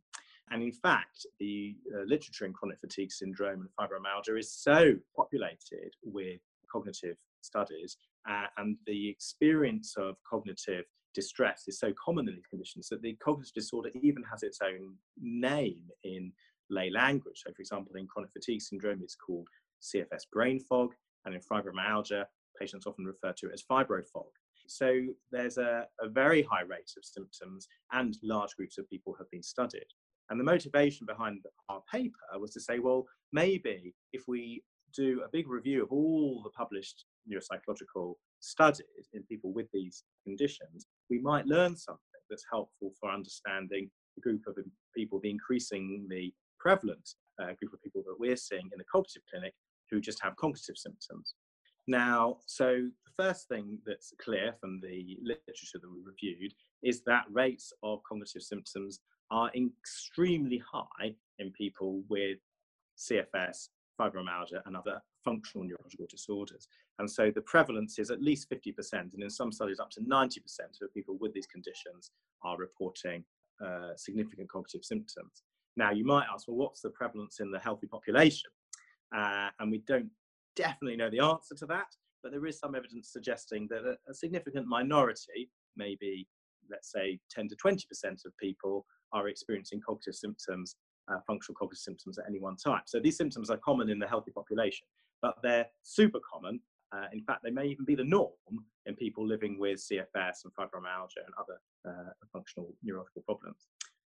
And 0.52 0.62
in 0.64 0.72
fact, 0.72 1.26
the 1.40 1.76
uh, 1.94 2.04
literature 2.04 2.46
in 2.46 2.54
chronic 2.54 2.80
fatigue 2.80 3.12
syndrome 3.12 3.62
and 3.62 3.70
fibromyalgia 3.80 4.40
is 4.40 4.52
so 4.52 4.94
populated 5.16 5.94
with 6.04 6.40
cognitive 6.72 7.18
studies, 7.42 7.98
uh, 8.30 8.46
and 8.58 8.78
the 8.86 9.10
experience 9.10 9.96
of 9.98 10.16
cognitive 10.30 10.86
distress 11.14 11.66
is 11.68 11.80
so 11.80 11.94
common 12.04 12.28
in 12.28 12.36
these 12.36 12.48
conditions 12.50 12.88
that 12.90 13.02
the 13.02 13.14
cognitive 13.24 13.54
disorder 13.54 13.90
even 14.02 14.24
has 14.24 14.44
its 14.44 14.60
own 14.64 14.96
name 15.22 15.84
in 16.04 16.32
lay 16.74 16.90
language. 16.90 17.42
So, 17.46 17.54
for 17.54 17.62
example, 17.62 17.96
in 17.96 18.08
chronic 18.08 18.32
fatigue 18.32 18.62
syndrome, 18.62 19.02
it's 19.04 19.16
called 19.16 19.48
CFS 19.82 20.24
brain 20.32 20.60
fog, 20.60 20.94
and 21.26 21.34
in 21.34 21.42
fibromyalgia, 21.42 22.26
patients 22.60 22.88
often 22.88 23.06
refer 23.06 23.34
to 23.34 23.48
it 23.48 23.54
as 23.54 23.64
fibro 23.64 24.06
fog. 24.08 24.26
So, 24.68 25.02
there's 25.32 25.58
a, 25.58 25.88
a 26.02 26.10
very 26.10 26.42
high 26.44 26.62
rate 26.62 26.92
of 26.98 27.06
symptoms, 27.06 27.68
and 27.92 28.18
large 28.24 28.56
groups 28.56 28.78
of 28.78 28.90
people 28.90 29.16
have 29.18 29.30
been 29.32 29.44
studied. 29.44 29.88
And 30.30 30.40
the 30.40 30.44
motivation 30.44 31.06
behind 31.06 31.42
our 31.70 31.82
paper 31.92 32.16
was 32.40 32.52
to 32.54 32.62
say, 32.62 32.80
well, 32.80 33.06
maybe 33.32 33.94
if 34.14 34.24
we 34.28 34.64
do 34.96 35.22
a 35.26 35.30
big 35.30 35.50
review 35.50 35.84
of 35.84 35.92
all 35.92 36.42
the 36.44 36.50
published 36.52 37.06
neuropsychological 37.30 38.16
studies 38.40 39.10
in 39.14 39.24
people 39.24 39.52
with 39.54 39.68
these 39.74 40.04
conditions, 40.24 40.86
we 41.10 41.20
might 41.20 41.46
learn 41.46 41.76
something 41.76 42.02
that's 42.30 42.46
helpful 42.52 42.94
for 43.00 43.12
understanding 43.12 43.90
the 44.16 44.22
group 44.22 44.42
of 44.48 44.58
people, 44.96 45.20
the 45.22 45.30
increasingly 45.30 46.34
prevalent 46.64 47.10
uh, 47.42 47.54
group 47.60 47.74
of 47.74 47.82
people 47.82 48.04
that 48.06 48.20
we're 48.20 48.38
seeing 48.38 48.70
in 48.72 48.78
the 48.78 48.86
cognitive 48.92 49.24
clinic 49.30 49.54
who 49.92 50.00
just 50.00 50.24
have 50.24 50.36
cognitive 50.38 50.78
symptoms. 50.78 51.36
Now, 51.88 52.38
so 52.46 52.68
the 52.68 53.24
first 53.24 53.50
thing 53.50 53.80
that's 53.86 54.14
clear 54.24 54.56
from 54.62 54.80
the 54.80 55.18
literature 55.22 55.80
that 55.82 55.92
we 55.92 56.02
reviewed 56.06 56.54
is 56.82 57.02
that 57.06 57.26
rates 57.30 57.74
of 57.84 58.02
cognitive 58.08 58.42
symptoms 58.42 59.02
are 59.32 59.52
extremely 59.56 60.62
high 60.72 61.16
in 61.40 61.52
people 61.52 62.02
with 62.10 62.38
CFS, 62.98 63.68
fibromyalgia, 64.00 64.62
and 64.66 64.78
other 64.78 65.02
functional 65.26 65.66
neurological 65.68 66.06
disorders. 66.10 66.68
And 67.00 67.10
so 67.10 67.32
the 67.32 67.42
prevalence 67.42 68.00
is 68.00 68.12
at 68.12 68.22
least 68.22 68.50
50%, 68.50 68.94
and 68.94 69.22
in 69.22 69.30
some 69.30 69.52
studies, 69.52 69.80
up 69.80 69.90
to 69.92 70.02
90% 70.02 70.38
of 70.82 70.94
people 70.94 71.18
with 71.20 71.34
these 71.34 71.48
conditions 71.48 72.12
are 72.44 72.58
reporting 72.58 73.26
uh, 73.66 73.96
significant 73.96 74.50
cognitive 74.50 74.86
symptoms. 74.86 75.44
Now, 75.76 75.92
you 75.92 76.06
might 76.06 76.26
ask, 76.32 76.48
well, 76.48 76.58
what's 76.58 76.82
the 76.82 76.90
prevalence 76.90 77.40
in 77.40 77.52
the 77.52 77.60
healthy 77.60 77.88
population? 77.88 78.50
Uh, 79.16 79.50
and 79.60 79.72
we 79.72 79.80
don't 79.88 80.10
definitely 80.56 80.98
know 80.98 81.10
the 81.10 81.20
answer 81.20 81.56
to 81.56 81.66
that, 81.68 81.88
but 82.22 82.32
there 82.32 82.46
is 82.46 82.60
some 82.60 82.76
evidence 82.76 83.12
suggesting 83.12 83.68
that 83.70 83.84
a, 83.84 83.98
a 84.10 84.14
significant 84.14 84.68
minority, 84.68 85.50
maybe 85.76 86.28
let's 86.70 86.92
say 86.92 87.20
10 87.32 87.50
to 87.50 87.56
20% 87.56 87.78
of 88.26 88.38
people, 88.40 88.86
are 89.12 89.28
experiencing 89.28 89.82
cognitive 89.86 90.16
symptoms, 90.16 90.76
uh, 91.12 91.18
functional 91.28 91.56
cognitive 91.56 91.80
symptoms 91.80 92.18
at 92.18 92.26
any 92.28 92.40
one 92.40 92.56
time. 92.56 92.82
So 92.86 93.00
these 93.00 93.18
symptoms 93.18 93.50
are 93.50 93.58
common 93.58 93.90
in 93.90 94.00
the 94.00 94.08
healthy 94.08 94.32
population, 94.32 94.88
but 95.22 95.36
they're 95.44 95.68
super 95.84 96.20
common. 96.32 96.60
Uh, 96.92 97.06
in 97.12 97.24
fact, 97.24 97.42
they 97.44 97.50
may 97.50 97.66
even 97.66 97.86
be 97.86 97.96
the 97.96 98.04
norm 98.04 98.32
in 98.86 98.96
people 98.96 99.28
living 99.28 99.58
with 99.60 99.80
CFS 99.80 100.46
and 100.46 100.54
fibromyalgia 100.54 101.24
and 101.26 101.34
other 101.40 101.60
uh, 101.88 102.12
functional 102.32 102.74
neurological 102.84 103.24
problems. 103.24 103.68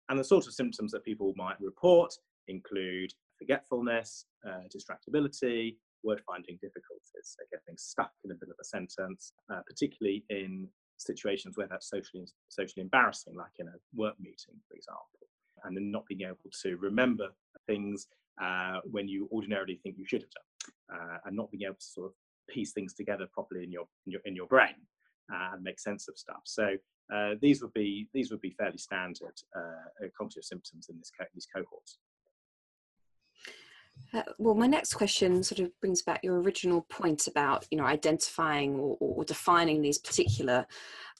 And 0.09 0.19
the 0.19 0.23
sort 0.23 0.47
of 0.47 0.53
symptoms 0.53 0.91
that 0.91 1.03
people 1.03 1.33
might 1.35 1.59
report 1.59 2.13
include 2.47 3.11
forgetfulness, 3.39 4.25
uh, 4.47 4.61
distractibility, 4.75 5.77
word 6.03 6.21
finding 6.27 6.55
difficulties, 6.61 7.23
so 7.23 7.43
getting 7.51 7.77
stuck 7.77 8.11
in 8.23 8.29
the 8.29 8.35
middle 8.35 8.51
of 8.51 8.57
a 8.61 8.63
sentence, 8.63 9.33
uh, 9.51 9.61
particularly 9.67 10.23
in 10.29 10.67
situations 10.97 11.57
where 11.57 11.67
that's 11.67 11.89
socially 11.89 12.25
socially 12.49 12.81
embarrassing, 12.81 13.35
like 13.35 13.51
in 13.59 13.67
a 13.67 13.73
work 13.95 14.15
meeting, 14.19 14.55
for 14.67 14.75
example, 14.75 15.27
and 15.63 15.75
then 15.75 15.91
not 15.91 16.05
being 16.05 16.21
able 16.21 16.37
to 16.61 16.77
remember 16.77 17.29
things 17.65 18.07
uh, 18.41 18.79
when 18.91 19.07
you 19.07 19.27
ordinarily 19.31 19.79
think 19.81 19.95
you 19.97 20.05
should 20.05 20.21
have 20.21 20.29
done, 20.31 20.99
uh, 20.99 21.17
and 21.25 21.35
not 21.35 21.49
being 21.51 21.63
able 21.63 21.75
to 21.75 21.85
sort 21.85 22.07
of 22.07 22.13
piece 22.49 22.71
things 22.71 22.93
together 22.93 23.27
properly 23.33 23.63
in 23.63 23.71
your 23.71 23.87
in 24.05 24.11
your, 24.11 24.21
in 24.25 24.35
your 24.35 24.47
brain 24.47 24.75
uh, 25.33 25.49
and 25.53 25.63
make 25.63 25.79
sense 25.79 26.07
of 26.07 26.17
stuff. 26.17 26.41
So 26.45 26.75
uh, 27.13 27.35
these 27.41 27.61
would 27.61 27.73
be 27.73 28.07
these 28.13 28.31
would 28.31 28.41
be 28.41 28.51
fairly 28.51 28.77
standard 28.77 29.33
uh, 29.55 30.07
cognitive 30.17 30.43
symptoms 30.43 30.87
in 30.89 30.97
this 30.97 31.11
co- 31.17 31.25
these 31.33 31.47
cohorts. 31.53 31.99
Uh, 34.13 34.23
well, 34.37 34.55
my 34.55 34.67
next 34.67 34.93
question 34.93 35.41
sort 35.41 35.59
of 35.59 35.71
brings 35.79 36.01
back 36.01 36.21
your 36.23 36.41
original 36.41 36.81
point 36.89 37.27
about 37.27 37.65
you 37.71 37.77
know 37.77 37.85
identifying 37.85 38.75
or, 38.75 38.97
or 38.99 39.23
defining 39.23 39.81
these 39.81 39.99
particular 39.99 40.65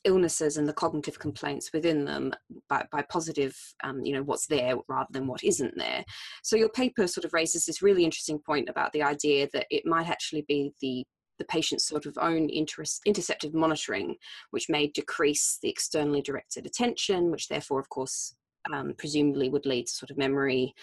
illnesses 0.05 0.57
and 0.57 0.67
the 0.67 0.73
cognitive 0.73 1.19
complaints 1.19 1.71
within 1.73 2.05
them 2.05 2.31
by, 2.69 2.85
by 2.91 3.01
positive, 3.01 3.57
um, 3.83 4.05
you 4.05 4.13
know, 4.13 4.23
what's 4.23 4.47
there 4.47 4.75
rather 4.87 5.09
than 5.11 5.27
what 5.27 5.43
isn't 5.43 5.75
there. 5.75 6.03
So 6.43 6.55
your 6.55 6.69
paper 6.69 7.07
sort 7.07 7.25
of 7.25 7.33
raises 7.33 7.65
this 7.65 7.81
really 7.81 8.05
interesting 8.05 8.39
point 8.39 8.69
about 8.69 8.93
the 8.93 9.03
idea 9.03 9.49
that 9.53 9.65
it 9.69 9.85
might 9.85 10.07
actually 10.07 10.45
be 10.47 10.73
the 10.79 11.05
the 11.37 11.45
patient's 11.45 11.87
sort 11.87 12.05
of 12.05 12.17
own 12.19 12.49
interest, 12.49 13.01
interoceptive 13.07 13.53
monitoring, 13.53 14.15
which 14.51 14.69
may 14.69 14.87
decrease 14.87 15.57
the 15.61 15.69
externally 15.69 16.21
directed 16.21 16.65
attention, 16.65 17.31
which 17.31 17.47
therefore, 17.47 17.79
of 17.79 17.89
course, 17.89 18.35
um, 18.71 18.93
presumably 18.97 19.49
would 19.49 19.65
lead 19.65 19.87
to 19.87 19.93
sort 19.93 20.11
of 20.11 20.17
memory 20.17 20.73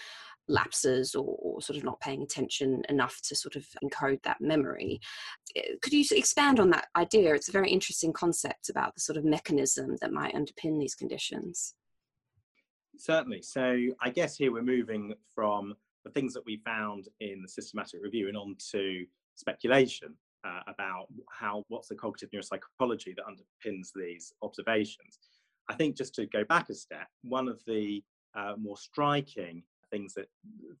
lapses 0.47 1.15
or, 1.15 1.37
or, 1.39 1.61
sort 1.61 1.77
of 1.77 1.83
not 1.83 1.99
paying 2.01 2.21
attention 2.21 2.83
enough 2.89 3.21
to 3.21 3.35
sort 3.35 3.55
of 3.55 3.65
encode 3.83 4.21
that 4.23 4.41
memory. 4.41 4.99
Eh, 5.55 5.75
could 5.81 5.93
you 5.93 6.03
expand 6.11 6.59
on 6.59 6.69
that 6.69 6.87
idea? 6.97 7.33
It's 7.33 7.49
a 7.49 7.53
very 7.53 7.69
interesting 7.69 8.11
concept 8.11 8.69
about 8.69 8.93
the 8.93 9.01
sort 9.01 9.17
of 9.17 9.23
mechanism 9.23 9.95
that 10.01 10.11
might 10.11 10.35
underpin 10.35 10.79
these 10.79 10.95
conditions. 10.95 11.75
Certainly. 12.97 13.41
So 13.41 13.77
I 14.01 14.09
guess 14.09 14.35
here 14.35 14.51
we're 14.51 14.63
moving 14.63 15.13
from 15.33 15.75
the 16.03 16.11
things 16.11 16.33
that 16.33 16.45
we 16.45 16.57
found 16.57 17.07
in 17.21 17.41
the 17.41 17.47
systematic 17.47 18.01
review 18.03 18.27
and 18.27 18.37
on 18.37 18.55
to 18.71 19.05
speculation 19.35 20.15
uh, 20.45 20.59
about 20.67 21.07
how 21.31 21.63
what's 21.67 21.87
the 21.87 21.95
cognitive 21.95 22.29
neuropsychology 22.31 23.15
that 23.15 23.25
underpins 23.25 23.89
these 23.95 24.33
observations. 24.41 25.19
I 25.69 25.75
think 25.75 25.95
just 25.95 26.13
to 26.15 26.25
go 26.25 26.43
back 26.43 26.69
a 26.69 26.73
step, 26.73 27.07
one 27.23 27.47
of 27.47 27.61
the 27.65 28.03
uh, 28.35 28.53
more 28.57 28.77
striking 28.77 29.63
things 29.91 30.13
that 30.15 30.27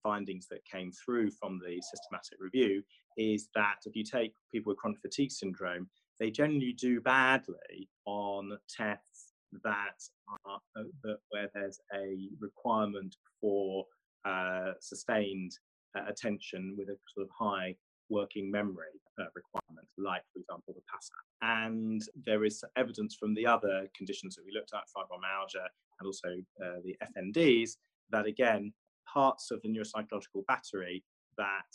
findings 0.01 0.47
that 0.47 0.65
came 0.65 0.91
through 0.91 1.29
from 1.31 1.59
the 1.65 1.81
systematic 1.81 2.39
review 2.39 2.83
is 3.17 3.49
that 3.55 3.77
if 3.85 3.95
you 3.95 4.03
take 4.03 4.33
people 4.51 4.71
with 4.71 4.77
chronic 4.79 4.99
fatigue 5.01 5.31
syndrome, 5.31 5.87
they 6.19 6.31
generally 6.31 6.73
do 6.73 6.99
badly 7.01 7.89
on 8.05 8.57
tests 8.67 9.33
that 9.63 9.99
are 10.45 10.59
uh, 10.77 11.13
where 11.29 11.49
there's 11.53 11.79
a 11.93 12.27
requirement 12.39 13.15
for 13.39 13.85
uh, 14.25 14.71
sustained 14.79 15.51
uh, 15.95 16.01
attention 16.07 16.75
with 16.77 16.89
a 16.89 16.97
sort 17.13 17.27
of 17.27 17.29
high 17.37 17.75
working 18.13 18.49
memory 18.49 18.95
uh, 19.19 19.25
requirement, 19.35 19.87
like, 19.97 20.23
for 20.31 20.39
example, 20.39 20.73
the 20.73 20.85
PASAT. 20.91 21.23
And 21.41 22.01
there 22.25 22.45
is 22.45 22.63
evidence 22.75 23.15
from 23.19 23.33
the 23.33 23.45
other 23.45 23.87
conditions 23.97 24.35
that 24.35 24.45
we 24.45 24.53
looked 24.53 24.73
at, 24.73 24.83
fibromyalgia 24.95 25.67
and 25.99 26.05
also 26.05 26.29
uh, 26.63 26.79
the 26.85 26.95
FNDs, 27.11 27.71
that 28.11 28.25
again, 28.25 28.73
parts 29.11 29.51
of 29.51 29.61
the 29.61 29.69
neuropsychological 29.69 30.45
battery 30.47 31.03
that 31.37 31.71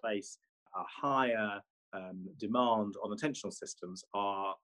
place 0.00 0.38
a 0.76 0.84
higher 1.06 1.60
um, 1.92 2.26
demand 2.38 2.94
on 3.02 3.16
attentional 3.16 3.52
systems 3.52 4.04
are 4.14 4.54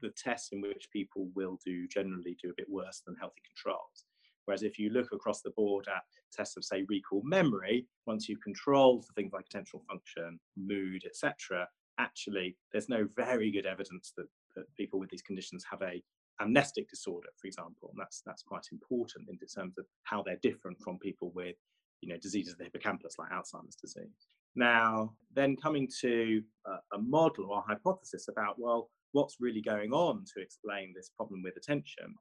the 0.00 0.10
tests 0.16 0.50
in 0.52 0.60
which 0.60 0.88
people 0.92 1.28
will 1.34 1.58
do 1.64 1.86
generally 1.86 2.36
do 2.42 2.50
a 2.50 2.54
bit 2.56 2.66
worse 2.68 3.02
than 3.06 3.14
healthy 3.20 3.40
controls. 3.46 4.04
Whereas 4.44 4.62
if 4.62 4.78
you 4.78 4.90
look 4.90 5.12
across 5.12 5.40
the 5.40 5.50
board 5.50 5.86
at 5.88 6.02
tests 6.32 6.56
of, 6.56 6.64
say, 6.64 6.84
recall 6.88 7.22
memory, 7.24 7.86
once 8.06 8.28
you 8.28 8.36
control 8.38 9.02
for 9.02 9.12
things 9.14 9.32
like 9.32 9.46
attentional 9.48 9.84
function, 9.88 10.38
mood, 10.56 11.02
etc., 11.06 11.68
actually 11.98 12.56
there's 12.72 12.88
no 12.88 13.06
very 13.16 13.50
good 13.50 13.66
evidence 13.66 14.12
that, 14.16 14.26
that 14.56 14.64
people 14.76 14.98
with 14.98 15.10
these 15.10 15.22
conditions 15.22 15.64
have 15.70 15.82
a 15.82 16.02
amnestic 16.40 16.88
disorder, 16.88 17.28
for 17.40 17.46
example. 17.46 17.90
And 17.92 18.00
that's 18.00 18.22
that's 18.26 18.42
quite 18.42 18.66
important 18.72 19.28
in 19.28 19.38
terms 19.38 19.78
of 19.78 19.86
how 20.04 20.22
they're 20.22 20.38
different 20.42 20.78
from 20.80 20.98
people 20.98 21.30
with, 21.34 21.56
you 22.00 22.08
know, 22.08 22.18
diseases 22.18 22.54
of 22.54 22.58
the 22.58 22.64
hippocampus 22.64 23.16
like 23.18 23.30
Alzheimer's 23.30 23.76
disease. 23.76 24.26
Now, 24.54 25.14
then 25.34 25.56
coming 25.56 25.88
to 26.00 26.42
a, 26.66 26.96
a 26.96 26.98
model 26.98 27.46
or 27.50 27.58
a 27.58 27.62
hypothesis 27.62 28.28
about, 28.28 28.56
well, 28.58 28.90
what's 29.12 29.36
really 29.40 29.62
going 29.62 29.92
on 29.92 30.24
to 30.34 30.42
explain 30.42 30.92
this 30.94 31.10
problem 31.16 31.42
with 31.42 31.56
attention? 31.56 32.14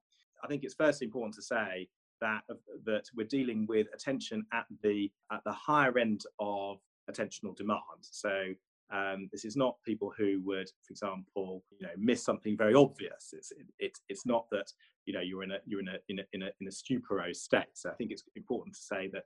I 0.43 0.47
think 0.47 0.63
it's 0.63 0.75
first 0.75 1.01
important 1.01 1.35
to 1.35 1.41
say 1.41 1.87
that 2.21 2.43
that 2.85 3.05
we're 3.15 3.27
dealing 3.27 3.65
with 3.67 3.87
attention 3.93 4.45
at 4.53 4.65
the 4.83 5.11
at 5.31 5.43
the 5.43 5.51
higher 5.51 5.97
end 5.97 6.23
of 6.39 6.77
attentional 7.09 7.55
demand. 7.55 7.81
So 8.01 8.53
um, 8.91 9.29
this 9.31 9.45
is 9.45 9.55
not 9.55 9.77
people 9.85 10.11
who 10.17 10.41
would, 10.43 10.69
for 10.83 10.91
example, 10.91 11.63
you 11.79 11.87
know, 11.87 11.93
miss 11.97 12.23
something 12.23 12.57
very 12.57 12.73
obvious. 12.73 13.33
It's 13.33 13.51
it, 13.79 13.97
it's 14.09 14.25
not 14.25 14.49
that 14.51 14.71
you 15.05 15.13
know 15.13 15.21
you're 15.21 15.43
in 15.43 15.51
a 15.51 15.59
you're 15.65 15.79
in 15.79 15.87
a 15.87 15.97
in 16.09 16.19
a 16.19 16.23
in 16.33 16.43
a, 16.43 16.49
in 16.59 16.67
a 16.67 16.71
stuporose 16.71 17.37
state. 17.37 17.73
So 17.73 17.89
I 17.89 17.93
think 17.93 18.11
it's 18.11 18.23
important 18.35 18.75
to 18.75 18.81
say 18.81 19.09
that 19.13 19.23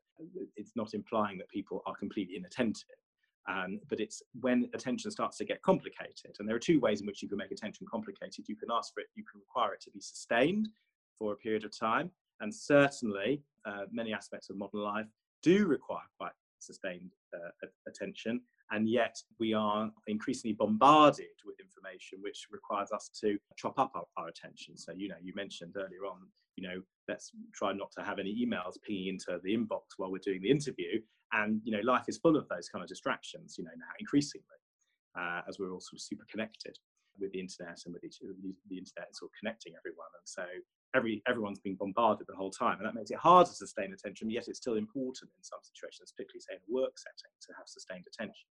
it's 0.56 0.76
not 0.76 0.94
implying 0.94 1.38
that 1.40 1.50
people 1.50 1.82
are 1.86 1.96
completely 1.96 2.36
inattentive. 2.38 2.98
Um, 3.48 3.80
but 3.90 4.00
it's 4.00 4.24
when 4.42 4.68
attention 4.74 5.12
starts 5.12 5.38
to 5.38 5.46
get 5.46 5.62
complicated. 5.62 6.36
And 6.40 6.50
there 6.50 6.56
are 6.56 6.60
two 6.60 6.80
ways 6.80 7.02
in 7.02 7.06
which 7.06 7.22
you 7.22 7.30
can 7.30 7.38
make 7.38 7.52
attention 7.52 7.86
complicated. 7.90 8.46
You 8.48 8.56
can 8.56 8.70
ask 8.72 8.92
for 8.92 9.02
it, 9.02 9.08
you 9.14 9.24
can 9.24 9.40
require 9.40 9.72
it 9.74 9.82
to 9.82 9.92
be 9.92 10.00
sustained 10.00 10.68
for 11.20 11.34
a 11.34 11.36
period 11.36 11.64
of 11.64 11.78
time. 11.78 12.10
And 12.42 12.54
certainly, 12.54 13.42
uh, 13.66 13.86
many 13.92 14.14
aspects 14.14 14.50
of 14.50 14.58
modern 14.58 14.82
life 14.82 15.08
do 15.42 15.66
require 15.66 16.04
quite 16.18 16.34
sustained 16.60 17.12
uh, 17.34 17.68
attention. 17.88 18.42
And 18.72 18.90
yet, 18.90 19.16
we 19.40 19.54
are 19.54 19.92
increasingly 20.08 20.54
bombarded 20.54 21.38
with 21.46 21.56
information 21.60 22.20
which 22.22 22.48
requires 22.52 22.92
us 22.92 23.10
to 23.22 23.38
chop 23.56 23.78
up 23.78 23.92
our, 23.96 24.06
our 24.18 24.28
attention. 24.28 24.78
So, 24.78 24.92
you 24.92 25.08
know, 25.08 25.16
you 25.22 25.34
mentioned 25.36 25.76
earlier 25.78 26.06
on, 26.10 26.28
you 26.56 26.68
know, 26.68 26.82
let's 27.08 27.32
try 27.54 27.74
not 27.74 27.92
to 27.98 28.04
have 28.04 28.20
any 28.20 28.34
emails 28.44 28.76
pinging 28.86 29.08
into 29.08 29.40
the 29.44 29.56
inbox 29.56 29.98
while 29.98 30.12
we're 30.12 30.18
doing 30.24 30.42
the 30.42 30.50
interview. 30.50 31.00
And, 31.34 31.62
you 31.64 31.72
know, 31.72 31.82
life 31.84 32.06
is 32.08 32.18
full 32.18 32.38
of 32.38 32.48
those 32.50 32.70
kind 32.70 32.82
of 32.84 32.90
distractions, 32.90 33.56
you 33.58 33.64
know, 33.64 33.72
now 33.78 33.92
increasingly, 34.00 34.46
uh, 35.20 35.42
as 35.48 35.60
we're 35.60 35.72
all 35.72 35.80
sort 35.80 35.98
of 35.98 36.02
super 36.02 36.26
connected 36.30 36.78
with 37.20 37.32
the 37.32 37.40
internet 37.40 37.80
and 37.86 37.94
with 37.94 38.04
each, 38.04 38.20
the 38.20 38.78
internet 38.78 39.16
sort 39.16 39.32
of 39.32 39.36
connecting 39.40 39.74
everyone. 39.78 40.12
And 40.18 40.28
so 40.28 40.44
every 40.96 41.22
everyone's 41.28 41.60
being 41.60 41.76
bombarded 41.76 42.28
the 42.28 42.36
whole 42.36 42.52
time, 42.52 42.78
and 42.78 42.86
that 42.86 42.96
makes 42.96 43.12
it 43.12 43.18
hard 43.18 43.46
to 43.48 43.54
sustain 43.54 43.94
attention. 43.94 44.30
Yet 44.30 44.48
it's 44.48 44.60
still 44.60 44.76
important 44.76 45.32
in 45.38 45.44
some 45.44 45.60
situations, 45.62 46.14
particularly 46.16 46.42
say 46.42 46.56
in 46.56 46.62
a 46.70 46.74
work 46.74 46.98
setting, 46.98 47.34
to 47.42 47.54
have 47.58 47.68
sustained 47.68 48.06
attention. 48.08 48.48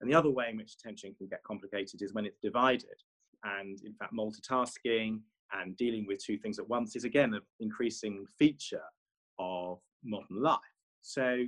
And 0.00 0.10
the 0.10 0.14
other 0.14 0.30
way 0.30 0.48
in 0.50 0.56
which 0.56 0.74
attention 0.74 1.14
can 1.16 1.28
get 1.28 1.42
complicated 1.44 2.02
is 2.02 2.12
when 2.14 2.26
it's 2.26 2.38
divided. 2.42 2.98
And 3.44 3.78
in 3.84 3.94
fact, 3.94 4.12
multitasking 4.12 5.20
and 5.52 5.76
dealing 5.76 6.06
with 6.06 6.24
two 6.24 6.38
things 6.38 6.58
at 6.58 6.68
once 6.68 6.96
is 6.96 7.04
again 7.04 7.34
an 7.34 7.40
increasing 7.60 8.26
feature 8.38 8.82
of 9.38 9.78
modern 10.02 10.42
life. 10.42 10.58
So 11.02 11.44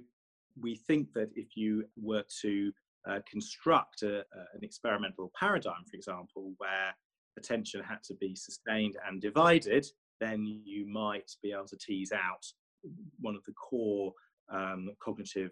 we 0.60 0.76
think 0.76 1.12
that 1.14 1.30
if 1.34 1.56
you 1.56 1.84
were 2.00 2.24
to 2.42 2.72
uh, 3.08 3.20
construct 3.30 4.02
a, 4.02 4.18
an 4.54 4.62
experimental 4.62 5.30
paradigm, 5.38 5.84
for 5.88 5.96
example, 5.96 6.52
where 6.58 6.94
attention 7.38 7.82
had 7.82 8.02
to 8.04 8.14
be 8.14 8.34
sustained 8.34 8.96
and 9.06 9.20
divided, 9.20 9.86
then 10.20 10.44
you 10.44 10.86
might 10.86 11.30
be 11.42 11.52
able 11.52 11.66
to 11.66 11.76
tease 11.76 12.12
out 12.12 12.44
one 13.20 13.34
of 13.34 13.44
the 13.44 13.52
core 13.52 14.12
um, 14.52 14.90
cognitive 15.02 15.50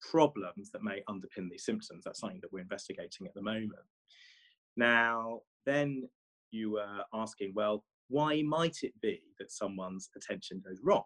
problems 0.00 0.70
that 0.70 0.82
may 0.82 1.02
underpin 1.08 1.48
these 1.50 1.64
symptoms. 1.64 2.04
That's 2.04 2.20
something 2.20 2.40
that 2.42 2.52
we're 2.52 2.60
investigating 2.60 3.26
at 3.26 3.34
the 3.34 3.42
moment. 3.42 3.72
Now, 4.76 5.40
then 5.64 6.08
you 6.50 6.72
were 6.72 7.02
asking, 7.12 7.52
well, 7.54 7.84
why 8.08 8.42
might 8.42 8.78
it 8.82 8.92
be 9.00 9.20
that 9.38 9.50
someone's 9.50 10.10
attention 10.16 10.62
goes 10.64 10.80
wrong? 10.82 11.04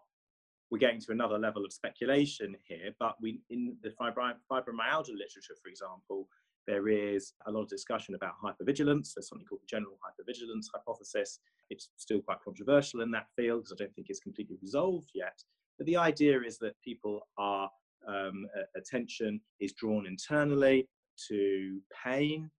We're 0.69 0.77
getting 0.77 1.01
to 1.01 1.11
another 1.11 1.37
level 1.37 1.65
of 1.65 1.73
speculation 1.73 2.55
here, 2.63 2.91
but 2.99 3.15
we 3.21 3.41
in 3.49 3.75
the 3.81 3.89
fibromyalgia 3.89 5.17
literature, 5.17 5.55
for 5.61 5.69
example, 5.69 6.29
there 6.67 6.87
is 6.87 7.33
a 7.47 7.51
lot 7.51 7.61
of 7.61 7.69
discussion 7.69 8.15
about 8.15 8.33
hypervigilance. 8.43 9.13
There's 9.13 9.29
something 9.29 9.45
called 9.47 9.61
the 9.61 9.67
general 9.67 9.97
hypervigilance 10.05 10.67
hypothesis. 10.73 11.39
It's 11.69 11.89
still 11.97 12.21
quite 12.21 12.37
controversial 12.43 13.01
in 13.01 13.11
that 13.11 13.27
field 13.35 13.63
because 13.63 13.73
I 13.73 13.83
don't 13.83 13.95
think 13.95 14.07
it's 14.09 14.19
completely 14.19 14.57
resolved 14.61 15.09
yet. 15.13 15.43
But 15.77 15.87
the 15.87 15.97
idea 15.97 16.41
is 16.41 16.57
that 16.59 16.79
people 16.83 17.27
are 17.37 17.69
um, 18.07 18.47
attention 18.75 19.41
is 19.59 19.73
drawn 19.73 20.05
internally 20.05 20.87
to 21.29 21.79
pain, 22.03 22.49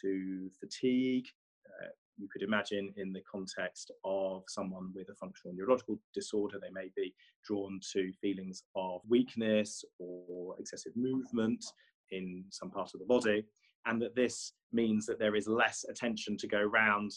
to 0.00 0.50
fatigue. 0.58 1.26
Uh, 1.66 1.88
you 2.16 2.28
could 2.28 2.42
imagine 2.42 2.92
in 2.96 3.12
the 3.12 3.22
context 3.30 3.90
of 4.04 4.42
someone 4.48 4.92
with 4.94 5.08
a 5.08 5.14
functional 5.14 5.54
neurological 5.56 5.98
disorder, 6.14 6.58
they 6.60 6.70
may 6.72 6.90
be 6.96 7.14
drawn 7.44 7.80
to 7.92 8.12
feelings 8.20 8.64
of 8.76 9.00
weakness 9.08 9.84
or 9.98 10.54
excessive 10.58 10.92
movement 10.96 11.64
in 12.12 12.44
some 12.50 12.70
part 12.70 12.90
of 12.94 13.00
the 13.00 13.06
body, 13.06 13.44
and 13.86 14.00
that 14.00 14.14
this 14.14 14.52
means 14.72 15.06
that 15.06 15.18
there 15.18 15.34
is 15.34 15.46
less 15.48 15.84
attention 15.88 16.36
to 16.38 16.46
go 16.46 16.60
around 16.60 17.10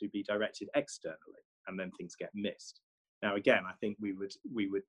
to 0.00 0.08
be 0.08 0.22
directed 0.22 0.68
externally, 0.74 1.44
and 1.66 1.78
then 1.78 1.90
things 1.92 2.16
get 2.18 2.30
missed. 2.34 2.80
Now, 3.22 3.36
again, 3.36 3.64
I 3.68 3.72
think 3.80 3.96
we 4.00 4.12
would 4.12 4.32
we 4.54 4.68
would 4.68 4.82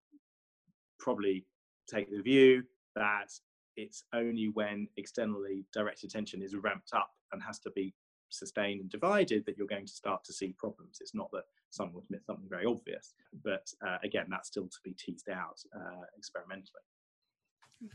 probably 1.00 1.46
take 1.90 2.10
the 2.10 2.22
view 2.22 2.64
that 2.96 3.32
it's 3.76 4.04
only 4.14 4.50
when 4.54 4.88
externally 4.98 5.66
directed 5.74 6.10
attention 6.10 6.42
is 6.42 6.56
ramped 6.56 6.94
up 6.94 7.12
and 7.32 7.42
has 7.42 7.60
to 7.60 7.72
be 7.72 7.94
sustained 8.30 8.82
and 8.82 8.90
divided 8.90 9.46
that 9.46 9.58
you're 9.58 9.68
going 9.68 9.86
to 9.86 9.94
start 9.94 10.24
to 10.26 10.34
see 10.34 10.54
problems. 10.58 10.98
It's 11.00 11.16
not 11.16 11.30
that 11.32 11.44
someone 11.70 11.96
would 11.96 12.10
miss 12.10 12.26
something 12.26 12.50
very 12.50 12.66
obvious, 12.66 13.14
but 13.44 13.68
uh, 13.86 13.98
again, 14.04 14.26
that's 14.30 14.50
still 14.50 14.68
to 14.68 14.78
be 14.84 14.94
teased 14.94 15.30
out 15.30 15.60
uh, 15.76 16.04
experimentally. 16.18 16.82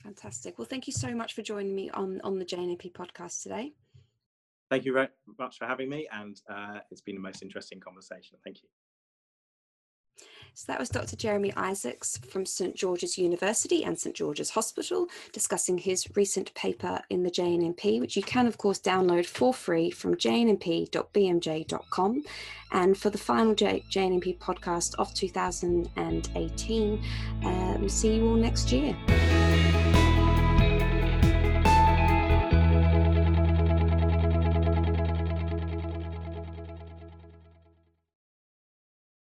Fantastic. 0.02 0.58
Well, 0.58 0.66
thank 0.68 0.86
you 0.86 0.92
so 0.92 1.14
much 1.14 1.34
for 1.34 1.42
joining 1.42 1.74
me 1.74 1.90
on, 1.90 2.20
on 2.22 2.38
the 2.38 2.44
JNNP 2.44 2.92
podcast 2.92 3.42
today. 3.42 3.72
Thank 4.70 4.84
you 4.84 4.92
very 4.92 5.08
much 5.38 5.58
for 5.58 5.66
having 5.66 5.90
me, 5.90 6.08
and 6.10 6.40
uh, 6.48 6.78
it's 6.90 7.02
been 7.02 7.16
a 7.16 7.20
most 7.20 7.42
interesting 7.42 7.78
conversation. 7.78 8.38
Thank 8.42 8.62
you. 8.62 8.68
So 10.54 10.64
that 10.68 10.78
was 10.78 10.90
Dr. 10.90 11.16
Jeremy 11.16 11.52
Isaacs 11.56 12.18
from 12.28 12.44
St 12.44 12.76
George's 12.76 13.16
University 13.16 13.84
and 13.84 13.98
St 13.98 14.14
George's 14.14 14.50
Hospital 14.50 15.08
discussing 15.32 15.78
his 15.78 16.06
recent 16.14 16.52
paper 16.54 17.00
in 17.08 17.22
the 17.22 17.30
JNNP, 17.30 18.00
which 18.00 18.16
you 18.16 18.22
can, 18.22 18.46
of 18.46 18.58
course, 18.58 18.78
download 18.78 19.24
for 19.26 19.54
free 19.54 19.90
from 19.90 20.14
jnnp.bmj.com. 20.14 20.92
And 22.72 22.98
for 22.98 23.10
the 23.10 23.18
final 23.18 23.54
J- 23.54 23.84
JNNP 23.90 24.38
podcast 24.38 24.94
of 24.98 25.12
2018, 25.14 27.04
uh, 27.44 27.76
we'll 27.78 27.88
see 27.88 28.16
you 28.16 28.28
all 28.28 28.36
next 28.36 28.72
year. 28.72 28.94